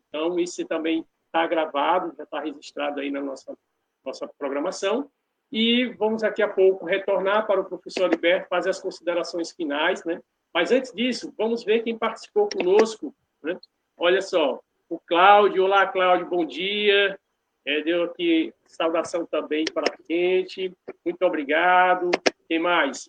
Então, 0.09 0.39
isso 0.39 0.65
também 0.67 1.07
está 1.27 1.47
gravado, 1.47 2.15
já 2.17 2.25
está 2.25 2.41
registrado 2.41 3.01
aí 3.01 3.11
na 3.11 3.21
nossa, 3.21 3.57
nossa 4.05 4.27
programação. 4.27 5.11
E 5.53 5.87
vamos 5.99 6.23
daqui 6.23 6.43
a 6.43 6.49
pouco 6.49 6.87
retornar 6.87 7.47
para 7.47 7.61
o 7.61 7.65
professor 7.65 8.05
Alberto, 8.05 8.49
fazer 8.49 8.71
as 8.71 8.81
considerações 8.81 9.51
finais, 9.51 10.05
né? 10.05 10.21
Mas 10.55 10.71
antes 10.71 10.93
disso, 10.93 11.33
vamos 11.37 11.65
ver 11.65 11.83
quem 11.83 11.99
participou 11.99 12.49
conosco, 12.49 13.15
né? 13.43 13.59
Olha 13.97 14.23
só, 14.23 14.61
o 14.89 14.99
Cláudio, 14.99 15.65
olá 15.65 15.87
Cláudio, 15.87 16.29
bom 16.29 16.45
dia. 16.45 17.19
É, 17.65 17.83
deu 17.83 18.05
aqui 18.05 18.53
saudação 18.67 19.27
também 19.27 19.65
para 19.65 19.93
a 19.93 20.03
gente. 20.13 20.73
Muito 21.05 21.23
obrigado. 21.23 22.11
Quem 22.49 22.59
mais? 22.59 23.09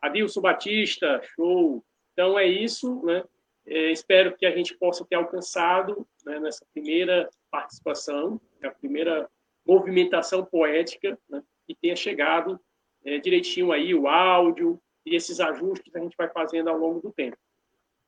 Adilson 0.00 0.40
Batista, 0.40 1.20
show. 1.34 1.84
Então 2.12 2.38
é 2.38 2.46
isso, 2.46 3.04
né? 3.04 3.22
É, 3.66 3.90
espero 3.90 4.36
que 4.36 4.46
a 4.46 4.50
gente 4.50 4.76
possa 4.76 5.04
ter 5.04 5.16
alcançado 5.16 6.06
né, 6.24 6.38
nessa 6.38 6.64
primeira 6.72 7.28
participação, 7.50 8.40
a 8.62 8.70
primeira 8.70 9.28
movimentação 9.66 10.44
poética, 10.44 11.18
né, 11.28 11.42
e 11.68 11.74
tenha 11.74 11.96
chegado 11.96 12.60
é, 13.04 13.18
direitinho 13.18 13.72
aí 13.72 13.94
o 13.94 14.08
áudio 14.08 14.80
e 15.04 15.14
esses 15.14 15.40
ajustes 15.40 15.94
a 15.94 16.00
gente 16.00 16.16
vai 16.16 16.28
fazendo 16.28 16.68
ao 16.68 16.76
longo 16.76 17.00
do 17.00 17.12
tempo, 17.12 17.36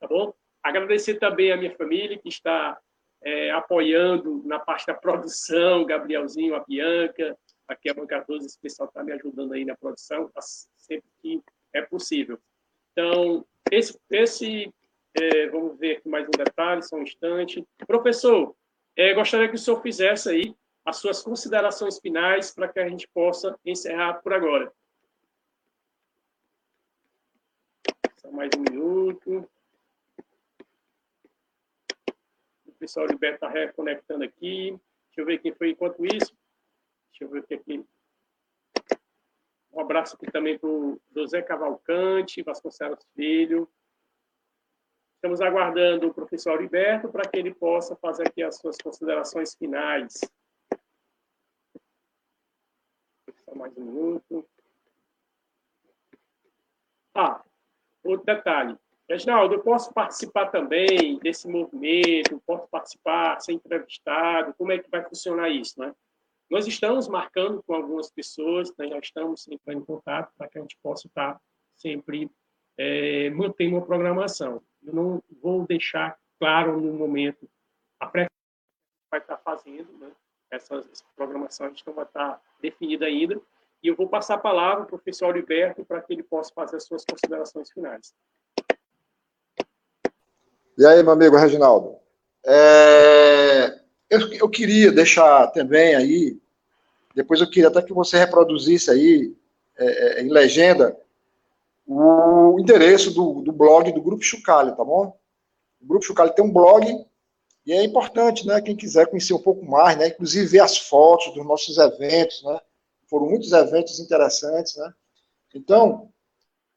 tá 0.01 0.07
bom? 0.07 0.35
Agradecer 0.63 1.15
também 1.15 1.53
a 1.53 1.57
minha 1.57 1.75
família 1.77 2.19
que 2.19 2.29
está 2.29 2.79
é, 3.23 3.51
apoiando 3.51 4.43
na 4.45 4.59
parte 4.59 4.87
da 4.87 4.95
produção, 4.95 5.85
Gabrielzinho, 5.85 6.55
a 6.55 6.61
Bianca, 6.61 7.37
aqui 7.69 7.89
a 7.89 7.95
Banca 7.95 8.25
12, 8.27 8.47
esse 8.47 8.61
pessoal 8.61 8.89
está 8.89 9.05
me 9.05 9.13
ajudando 9.13 9.53
aí 9.53 9.65
na 9.65 9.77
produção, 9.77 10.29
tá 10.31 10.41
sempre 10.41 11.09
que 11.21 11.43
é 11.73 11.83
possível. 11.83 12.39
Então, 12.93 13.47
esse, 13.71 13.99
esse 14.11 14.73
é, 15.15 15.49
vamos 15.49 15.79
ver 15.79 15.99
aqui 15.99 16.09
mais 16.09 16.27
um 16.27 16.31
detalhe, 16.31 16.83
só 16.83 16.97
um 16.97 17.03
instante. 17.03 17.65
Professor, 17.87 18.55
é, 18.97 19.15
gostaria 19.15 19.49
que 19.49 19.55
o 19.55 19.59
senhor 19.59 19.81
fizesse 19.81 20.29
aí 20.29 20.55
as 20.89 20.97
suas 20.97 21.23
considerações 21.23 21.99
finais 21.99 22.51
para 22.51 22.67
que 22.67 22.81
a 22.81 22.89
gente 22.89 23.07
possa 23.09 23.59
encerrar 23.63 24.23
por 24.23 24.33
agora. 24.33 24.73
Só 28.17 28.31
mais 28.31 28.49
um 28.57 28.63
minuto. 28.63 29.47
pessoal 32.79 33.07
Liberto 33.07 33.35
está 33.45 33.49
reconectando 33.49 34.25
aqui. 34.25 34.71
Deixa 35.09 35.21
eu 35.21 35.27
ver 35.27 35.39
quem 35.41 35.53
foi 35.53 35.71
enquanto 35.71 36.07
isso. 36.07 36.35
Deixa 37.11 37.25
eu 37.25 37.29
ver 37.29 37.45
aqui. 37.55 37.85
Um 39.71 39.81
abraço 39.81 40.17
aqui 40.17 40.31
também 40.31 40.59
para 40.59 40.71
o 40.71 40.99
José 41.15 41.43
Cavalcante, 41.43 42.43
Vasconcelos 42.43 43.05
Filho. 43.15 43.69
Estamos 45.17 45.43
aguardando 45.43 46.09
o 46.09 46.15
professor 46.15 46.53
Auriberto 46.53 47.11
para 47.11 47.29
que 47.29 47.37
ele 47.37 47.53
possa 47.53 47.95
fazer 47.97 48.27
aqui 48.29 48.43
as 48.43 48.57
suas 48.57 48.79
considerações 48.79 49.55
finais. 49.55 50.19
Só 53.49 53.55
mais 53.55 53.77
um 53.79 53.85
minuto. 53.85 54.47
Ah, 57.15 57.43
outro 58.05 58.27
detalhe. 58.27 58.77
Reginaldo, 59.09 59.55
eu 59.55 59.63
posso 59.63 59.93
participar 59.93 60.51
também 60.51 61.19
desse 61.21 61.49
movimento, 61.49 62.43
posso 62.47 62.69
participar, 62.69 63.41
ser 63.41 63.55
entrevistado, 63.55 64.53
como 64.55 64.71
é 64.71 64.79
que 64.79 64.91
vai 64.91 65.03
funcionar 65.03 65.49
isso, 65.49 65.81
né? 65.81 65.95
Nós 66.51 66.67
estamos 66.67 67.09
marcando 67.09 67.63
com 67.63 67.75
algumas 67.75 68.11
pessoas, 68.11 68.75
né, 68.77 68.89
já 68.89 68.99
estamos 68.99 69.49
entrando 69.49 69.81
em 69.81 69.85
contato 69.85 70.33
para 70.37 70.49
que 70.49 70.59
a 70.59 70.61
gente 70.61 70.79
possa 70.83 71.07
estar 71.07 71.41
sempre 71.77 72.31
é, 72.77 73.31
mantendo 73.31 73.77
uma 73.77 73.87
programação. 73.87 74.63
Eu 74.83 74.93
não 74.93 75.23
vou 75.43 75.67
deixar 75.67 76.19
claro 76.39 76.81
no 76.81 76.93
momento 76.93 77.49
a 77.99 78.07
que 78.11 78.27
vai 79.11 79.21
estar 79.21 79.39
fazendo, 79.39 79.91
né? 79.99 80.13
Essa, 80.51 80.77
essa 80.77 81.05
programação 81.17 81.67
a 81.67 81.69
gente 81.69 81.87
não 81.87 81.95
vai 81.95 82.05
estar 82.05 82.41
definida 82.61 83.07
ainda, 83.07 83.41
e 83.83 83.89
eu 83.89 83.95
vou 83.95 84.09
passar 84.09 84.35
a 84.35 84.39
palavra 84.39 84.85
para 84.85 84.97
o 84.97 84.99
professor 84.99 85.37
Alberto 85.37 85.85
para 85.85 86.01
que 86.03 86.13
ele 86.13 86.23
possa 86.23 86.53
fazer 86.53 86.77
as 86.77 86.85
suas 86.85 87.05
considerações 87.05 87.71
finais. 87.71 88.13
E 90.77 90.87
aí, 90.87 91.03
meu 91.03 91.13
amigo 91.13 91.37
Reginaldo? 91.37 91.97
É, 92.45 93.81
eu, 94.11 94.33
eu 94.33 94.49
queria 94.49 94.91
deixar 94.91 95.49
também 95.49 95.95
aí, 95.95 96.39
depois 97.15 97.41
eu 97.41 97.51
queria 97.51 97.69
até 97.69 97.83
que 97.83 97.93
você 97.93 98.17
reproduzisse 98.17 98.91
aí, 98.91 99.37
é, 99.77 100.21
é 100.21 100.23
em 100.23 100.31
legenda, 100.31 100.97
o 101.87 102.59
endereço 102.61 103.13
do, 103.13 103.41
do 103.41 103.53
blog 103.53 103.91
do 103.93 104.03
Grupo 104.03 104.23
Chucalho, 104.23 104.77
tá 104.77 104.85
bom? 104.85 105.19
O 105.81 105.87
Grupo 105.87 106.05
Chucalho 106.05 106.35
tem 106.35 106.45
um 106.45 106.53
blog 106.53 106.85
e 107.69 107.73
é 107.75 107.85
importante, 107.85 108.45
né? 108.47 108.63
Quem 108.63 108.75
quiser 108.75 109.09
conhecer 109.09 109.35
um 109.35 109.43
pouco 109.43 109.63
mais, 109.63 109.99
né? 109.99 110.09
Inclusive 110.09 110.47
ver 110.47 110.61
as 110.61 110.79
fotos 110.79 111.35
dos 111.35 111.45
nossos 111.45 111.77
eventos, 111.77 112.43
né? 112.43 112.59
Foram 113.07 113.27
muitos 113.27 113.53
eventos 113.53 114.01
interessantes, 114.01 114.75
né? 114.77 114.95
Então, 115.55 116.11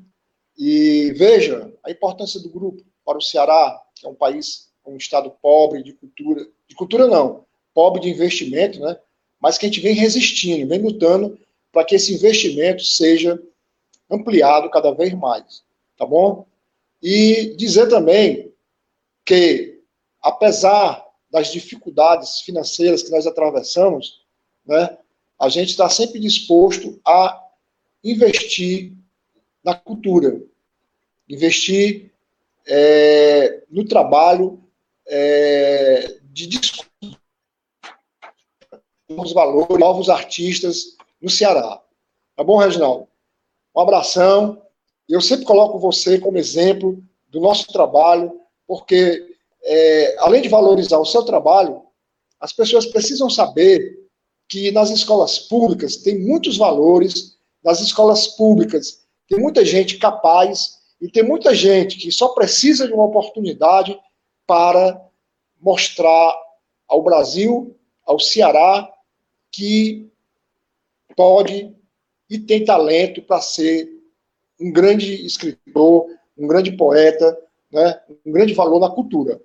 E 0.56 1.14
veja 1.18 1.74
a 1.84 1.90
importância 1.90 2.40
do 2.40 2.50
grupo 2.50 2.86
para 3.04 3.18
o 3.18 3.22
Ceará, 3.22 3.82
que 3.96 4.06
é 4.06 4.10
um 4.10 4.14
país, 4.14 4.70
um 4.86 4.98
estado 4.98 5.32
pobre 5.42 5.82
de 5.82 5.94
cultura, 5.94 6.48
de 6.68 6.76
cultura 6.76 7.08
não, 7.08 7.44
pobre 7.74 8.02
de 8.02 8.10
investimento, 8.12 8.80
né? 8.80 9.00
Mas 9.40 9.58
que 9.58 9.66
a 9.66 9.70
gente 9.70 9.82
vem 9.82 9.96
resistindo, 9.96 10.70
vem 10.70 10.80
lutando 10.80 11.40
para 11.72 11.84
que 11.84 11.96
esse 11.96 12.14
investimento 12.14 12.84
seja 12.84 13.42
ampliado 14.12 14.70
cada 14.70 14.92
vez 14.92 15.12
mais, 15.16 15.64
tá 15.98 16.06
bom? 16.06 16.46
E 17.08 17.56
dizer 17.56 17.88
também 17.88 18.52
que, 19.24 19.80
apesar 20.20 21.06
das 21.30 21.52
dificuldades 21.52 22.42
financeiras 22.42 23.04
que 23.04 23.12
nós 23.12 23.28
atravessamos, 23.28 24.26
né, 24.66 24.98
a 25.40 25.48
gente 25.48 25.70
está 25.70 25.88
sempre 25.88 26.20
disposto 26.20 27.00
a 27.06 27.40
investir 28.04 28.92
na 29.64 29.76
cultura, 29.76 30.42
investir 31.30 32.12
é, 32.66 33.64
no 33.70 33.86
trabalho 33.88 34.64
é, 35.08 36.18
de 36.24 36.50
novos 39.08 39.32
valores, 39.32 39.78
novos 39.78 40.10
artistas 40.10 40.98
no 41.22 41.30
Ceará. 41.30 41.80
Tá 42.36 42.44
bom, 42.44 42.58
Reginaldo? 42.58 43.08
Um 43.76 43.82
abração. 43.82 44.65
Eu 45.08 45.22
sempre 45.22 45.46
coloco 45.46 45.80
você 45.80 46.20
como 46.20 46.38
exemplo 46.38 47.02
do 47.30 47.40
nosso 47.40 47.68
trabalho, 47.68 48.40
porque 48.68 49.36
é, 49.64 50.16
além 50.20 50.42
de 50.42 50.50
valorizar 50.50 50.98
o 50.98 51.06
seu 51.06 51.24
trabalho, 51.24 51.82
as 52.40 52.52
pessoas 52.52 52.86
precisam 52.86 53.30
saber 53.30 54.06
que 54.48 54.72
nas 54.72 54.90
escolas 54.90 55.40
públicas 55.40 55.98
tem 55.98 56.20
muitos 56.20 56.58
valores, 56.58 57.38
nas 57.64 57.80
escolas 57.80 58.28
públicas 58.28 59.06
tem 59.28 59.40
muita 59.40 59.66
gente 59.66 59.98
capaz 59.98 60.78
e 61.02 61.10
tem 61.10 61.24
muita 61.24 61.54
gente 61.54 61.98
que 61.98 62.12
só 62.12 62.30
precisa 62.30 62.88
de 62.88 62.94
uma 62.94 63.06
oportunidade 63.06 64.00
para 64.46 65.02
mostrar 65.60 66.36
ao 66.88 67.02
Brasil, 67.02 67.76
ao 68.06 68.20
Ceará, 68.20 68.88
que 69.52 70.12
pode 71.16 71.76
e 72.30 72.38
tem 72.38 72.64
talento 72.64 73.22
para 73.22 73.42
ser 73.42 73.95
um 74.60 74.72
grande 74.72 75.26
escritor, 75.26 76.08
um 76.38 76.48
grande 76.48 76.72
poeta, 76.72 77.38
né, 77.72 78.00
um 78.26 78.32
grande 78.32 78.54
valor 78.54 78.80
na 78.80 78.90
cultura. 78.90 79.42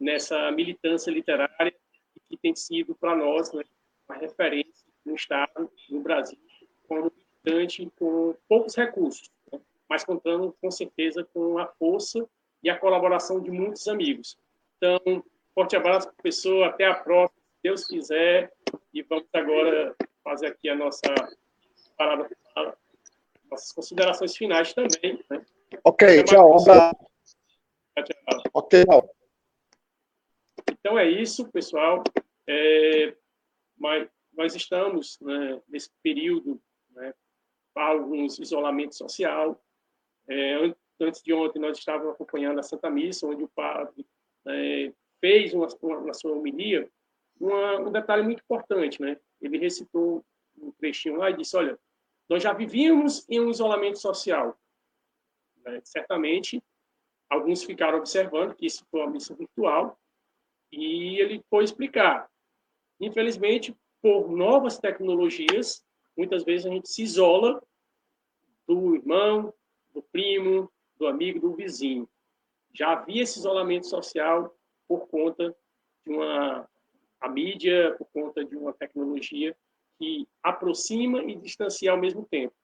nessa 0.00 0.50
militância 0.52 1.10
literária 1.10 1.74
e 2.16 2.20
que 2.20 2.36
tem 2.36 2.54
sido 2.54 2.94
para 2.94 3.14
nós 3.16 3.52
né, 3.52 3.62
uma 4.08 4.18
referência 4.18 4.86
no 5.04 5.14
Estado, 5.14 5.70
no 5.90 6.00
Brasil, 6.00 6.38
como 6.88 7.12
militante 7.44 7.90
com 7.96 8.34
poucos 8.48 8.74
recursos 8.74 9.30
mas 9.88 10.04
contando 10.04 10.52
com 10.60 10.70
certeza 10.70 11.24
com 11.32 11.58
a 11.58 11.66
força 11.66 12.26
e 12.62 12.70
a 12.70 12.78
colaboração 12.78 13.40
de 13.40 13.50
muitos 13.50 13.86
amigos. 13.88 14.36
Então, 14.76 15.24
forte 15.54 15.76
abraço, 15.76 16.12
professor, 16.14 16.64
até 16.64 16.86
a 16.86 16.94
próxima, 16.94 17.40
se 17.40 17.62
Deus 17.62 17.86
quiser, 17.86 18.52
e 18.92 19.02
vamos 19.02 19.28
agora 19.32 19.94
fazer 20.22 20.46
aqui 20.48 20.68
a 20.68 20.74
nossa 20.74 21.02
parada, 21.96 22.28
nossas 23.54 23.72
considerações 23.72 24.36
finais 24.36 24.74
também. 24.74 25.24
Né? 25.30 25.44
Ok, 25.84 26.24
tchau, 26.24 26.56
Tchau, 26.58 26.94
tchau. 28.04 28.42
Ok, 28.52 28.84
tchau. 28.84 29.16
Então 30.70 30.98
é 30.98 31.08
isso, 31.08 31.48
pessoal. 31.50 32.02
É, 32.48 33.16
mas 33.78 34.08
nós 34.32 34.54
estamos 34.54 35.18
né, 35.20 35.60
nesse 35.68 35.90
período, 36.02 36.60
né, 36.90 37.14
alguns 37.74 38.38
isolamento 38.38 38.94
social, 38.94 39.60
é, 40.28 40.54
antes 41.00 41.22
de 41.22 41.32
ontem, 41.32 41.58
nós 41.58 41.78
estávamos 41.78 42.14
acompanhando 42.14 42.58
a 42.58 42.62
Santa 42.62 42.90
Missa, 42.90 43.26
onde 43.26 43.44
o 43.44 43.48
padre 43.48 44.06
é, 44.46 44.92
fez 45.20 45.54
uma, 45.54 45.68
uma, 45.82 46.00
na 46.02 46.14
sua 46.14 46.32
homilia 46.32 46.88
uma, 47.40 47.80
um 47.80 47.92
detalhe 47.92 48.22
muito 48.22 48.42
importante. 48.42 49.00
Né? 49.00 49.18
Ele 49.40 49.58
recitou 49.58 50.24
um 50.58 50.70
trechinho 50.72 51.16
lá 51.16 51.30
e 51.30 51.36
disse: 51.36 51.56
Olha, 51.56 51.78
nós 52.28 52.42
já 52.42 52.52
vivíamos 52.52 53.28
em 53.28 53.40
um 53.40 53.50
isolamento 53.50 53.98
social. 53.98 54.58
Né? 55.64 55.80
Certamente, 55.84 56.62
alguns 57.28 57.62
ficaram 57.62 57.98
observando 57.98 58.54
que 58.54 58.66
isso 58.66 58.84
foi 58.90 59.00
uma 59.00 59.10
missa 59.10 59.34
virtual, 59.34 59.98
e 60.72 61.20
ele 61.20 61.42
foi 61.48 61.64
explicar. 61.64 62.28
Infelizmente, 63.00 63.76
por 64.02 64.30
novas 64.30 64.78
tecnologias, 64.78 65.84
muitas 66.16 66.44
vezes 66.44 66.66
a 66.66 66.70
gente 66.70 66.88
se 66.88 67.02
isola 67.02 67.62
do 68.66 68.96
irmão, 68.96 69.52
do 69.92 70.02
primo, 70.02 70.70
do 70.96 71.06
amigo, 71.06 71.40
do 71.40 71.54
vizinho. 71.54 72.08
Já 72.72 72.92
havia 72.92 73.22
esse 73.22 73.38
isolamento 73.38 73.86
social 73.86 74.54
por 74.88 75.06
conta 75.08 75.54
de 76.04 76.12
uma 76.12 76.68
a 77.20 77.28
mídia, 77.28 77.94
por 77.96 78.06
conta 78.12 78.44
de 78.44 78.54
uma 78.54 78.72
tecnologia 78.74 79.56
que 79.98 80.26
aproxima 80.42 81.22
e 81.22 81.36
distancia 81.36 81.90
ao 81.90 81.98
mesmo 81.98 82.26
tempo. 82.26 82.54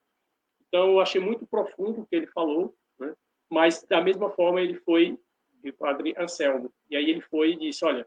Então, 0.69 0.93
eu 0.93 1.01
achei 1.01 1.21
muito 1.21 1.47
profundo 1.47 2.03
o 2.03 2.07
que 2.07 2.17
ele 2.17 2.27
falou, 2.29 2.75
né? 2.99 3.15
mas, 3.51 3.83
da 3.85 4.01
mesma 4.01 4.31
forma, 4.31 4.61
ele 4.61 4.75
foi, 4.75 5.19
o 5.65 5.73
padre 5.73 6.15
Anselmo, 6.17 6.73
e 6.89 6.97
aí 6.97 7.11
ele 7.11 7.21
foi 7.21 7.53
e 7.53 7.59
disse, 7.59 7.85
olha, 7.85 8.07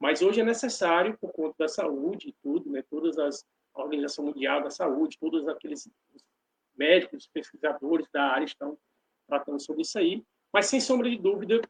mas 0.00 0.22
hoje 0.22 0.40
é 0.40 0.44
necessário, 0.44 1.18
por 1.18 1.32
conta 1.32 1.54
da 1.58 1.68
saúde 1.68 2.28
e 2.28 2.34
tudo, 2.42 2.70
né? 2.70 2.82
todas 2.88 3.18
as 3.18 3.44
a 3.74 3.82
Organização 3.82 4.24
Mundial 4.24 4.62
da 4.62 4.70
Saúde, 4.70 5.18
todos 5.18 5.46
aqueles 5.48 5.88
médicos, 6.76 7.26
pesquisadores 7.26 8.08
da 8.12 8.24
área 8.24 8.44
estão 8.44 8.78
tratando 9.26 9.60
sobre 9.60 9.82
isso 9.82 9.98
aí. 9.98 10.24
Mas, 10.52 10.66
sem 10.66 10.80
sombra 10.80 11.10
de 11.10 11.18
dúvida, 11.18 11.60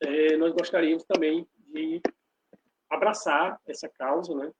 é, 0.00 0.36
nós 0.36 0.52
gostaríamos 0.52 1.04
também 1.04 1.46
de 1.56 2.00
abraçar 2.90 3.60
essa 3.64 3.88
causa, 3.88 4.34
né? 4.34 4.52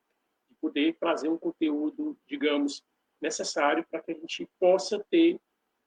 De 0.57 0.61
poder 0.61 0.95
trazer 0.95 1.29
um 1.29 1.39
conteúdo, 1.39 2.17
digamos, 2.27 2.83
necessário 3.21 3.85
para 3.91 4.01
que 4.01 4.13
a 4.13 4.15
gente 4.15 4.49
possa 4.59 5.05
ter 5.11 5.41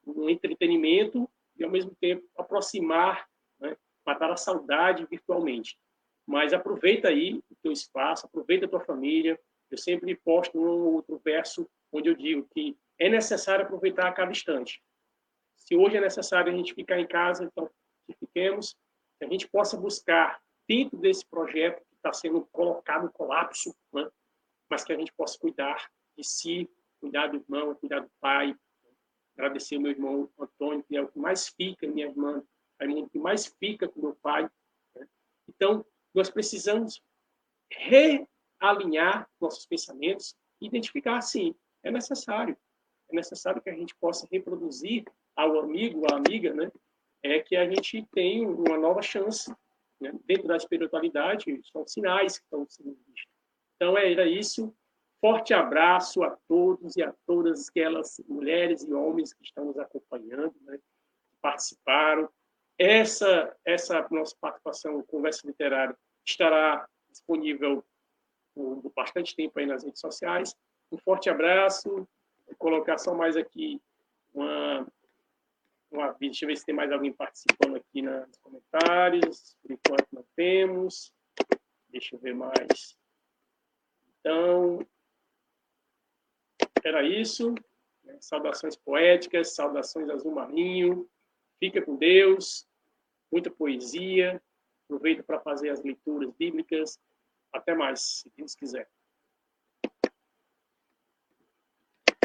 um 0.05 0.29
entretenimento 0.29 1.29
e, 1.57 1.63
ao 1.63 1.69
mesmo 1.69 1.95
tempo, 1.99 2.27
aproximar, 2.37 3.27
né? 3.59 3.75
matar 4.05 4.31
a 4.31 4.37
saudade 4.37 5.05
virtualmente. 5.09 5.77
Mas 6.25 6.53
aproveita 6.53 7.09
aí 7.09 7.41
o 7.49 7.55
teu 7.61 7.71
espaço, 7.71 8.25
aproveita 8.25 8.65
a 8.65 8.69
tua 8.69 8.79
família. 8.79 9.39
Eu 9.69 9.77
sempre 9.77 10.15
posto 10.15 10.59
um 10.59 10.95
outro 10.95 11.19
verso 11.23 11.69
onde 11.91 12.09
eu 12.09 12.15
digo 12.15 12.47
que 12.53 12.77
é 12.97 13.09
necessário 13.09 13.65
aproveitar 13.65 14.07
a 14.07 14.13
cada 14.13 14.31
instante. 14.31 14.81
Se 15.55 15.75
hoje 15.75 15.97
é 15.97 16.01
necessário 16.01 16.51
a 16.51 16.55
gente 16.55 16.73
ficar 16.73 16.99
em 16.99 17.07
casa, 17.07 17.43
então 17.43 17.69
que 18.07 18.13
fiquemos, 18.13 18.75
que 19.19 19.25
a 19.25 19.27
gente 19.27 19.47
possa 19.47 19.77
buscar 19.77 20.41
dentro 20.67 20.97
desse 20.97 21.25
projeto 21.25 21.79
que 21.89 21.95
está 21.95 22.13
sendo 22.13 22.45
colocado 22.51 23.07
em 23.07 23.11
colapso, 23.11 23.75
né? 23.93 24.07
Mas 24.69 24.83
que 24.83 24.93
a 24.93 24.97
gente 24.97 25.13
possa 25.13 25.37
cuidar 25.39 25.89
de 26.17 26.23
si, 26.23 26.69
cuidar 26.99 27.27
do 27.27 27.37
irmão, 27.37 27.75
cuidar 27.75 28.01
do 28.01 28.11
pai. 28.19 28.55
Agradecer 29.37 29.75
ao 29.75 29.81
meu 29.81 29.91
irmão 29.91 30.29
Antônio, 30.37 30.83
que 30.83 30.95
é 30.95 31.01
o 31.01 31.07
que 31.07 31.17
mais 31.17 31.47
fica, 31.49 31.87
minha 31.87 32.07
irmã 32.07 32.43
Raimundo, 32.79 33.09
que 33.09 33.19
mais 33.19 33.45
fica 33.45 33.87
com 33.87 34.01
meu 34.01 34.15
pai. 34.15 34.49
Né? 34.95 35.07
Então, 35.47 35.85
nós 36.13 36.29
precisamos 36.29 37.01
realinhar 37.71 39.29
nossos 39.39 39.65
pensamentos, 39.65 40.35
identificar, 40.61 41.21
sim, 41.21 41.55
é 41.83 41.91
necessário 41.91 42.57
é 43.11 43.15
necessário 43.15 43.61
que 43.61 43.69
a 43.69 43.75
gente 43.75 43.95
possa 43.95 44.27
reproduzir 44.31 45.03
ao 45.35 45.59
amigo, 45.59 46.05
à 46.11 46.17
amiga, 46.17 46.53
né? 46.53 46.71
É 47.23 47.39
que 47.39 47.55
a 47.55 47.67
gente 47.67 48.05
tem 48.11 48.45
uma 48.45 48.77
nova 48.77 49.01
chance. 49.01 49.53
Né? 49.99 50.13
Dentro 50.25 50.47
da 50.47 50.55
espiritualidade, 50.55 51.59
são 51.71 51.85
sinais 51.87 52.37
que 52.37 52.45
estão 52.45 52.65
sendo 52.69 52.97
vistos. 53.07 53.28
Então, 53.79 53.97
era 53.97 54.27
isso. 54.27 54.75
Forte 55.21 55.53
abraço 55.53 56.21
a 56.21 56.37
todos 56.47 56.97
e 56.97 57.01
a 57.03 57.13
todas 57.25 57.69
aquelas 57.69 58.21
mulheres 58.27 58.83
e 58.83 58.93
homens 58.93 59.33
que 59.33 59.43
estão 59.43 59.65
nos 59.65 59.77
acompanhando, 59.77 60.53
né, 60.61 60.77
que 60.77 60.83
participaram. 61.41 62.29
Essa, 62.77 63.55
essa 63.65 64.05
nossa 64.11 64.35
participação, 64.39 65.01
Conversa 65.03 65.47
Literária, 65.47 65.97
estará 66.25 66.87
disponível 67.09 67.83
por 68.53 68.91
bastante 68.95 69.35
tempo 69.35 69.59
aí 69.59 69.65
nas 69.65 69.83
redes 69.83 69.99
sociais. 69.99 70.55
Um 70.91 70.97
forte 70.97 71.29
abraço. 71.29 72.07
Vou 72.45 72.55
colocar 72.57 72.97
só 72.97 73.13
mais 73.13 73.37
aqui 73.37 73.81
uma, 74.33 74.87
uma. 75.91 76.15
Deixa 76.19 76.45
eu 76.45 76.47
ver 76.47 76.57
se 76.57 76.65
tem 76.65 76.75
mais 76.75 76.91
alguém 76.91 77.13
participando 77.13 77.77
aqui 77.77 78.01
nos 78.01 78.37
comentários. 78.37 79.55
Por 79.61 79.71
enquanto 79.71 80.07
não 80.11 80.25
temos. 80.35 81.13
Deixa 81.89 82.15
eu 82.15 82.19
ver 82.19 82.35
mais. 82.35 82.98
Então, 84.29 84.85
era 86.83 87.01
isso. 87.01 87.55
Saudações 88.19 88.75
poéticas, 88.75 89.55
saudações 89.55 90.07
azul 90.07 90.31
marinho. 90.31 91.09
Fica 91.57 91.81
com 91.81 91.95
Deus. 91.95 92.67
Muita 93.31 93.49
poesia. 93.49 94.39
Aproveito 94.85 95.23
para 95.23 95.39
fazer 95.39 95.71
as 95.71 95.81
leituras 95.81 96.31
bíblicas. 96.35 96.99
Até 97.51 97.73
mais, 97.73 98.01
se 98.01 98.31
Deus 98.37 98.53
quiser. 98.53 98.87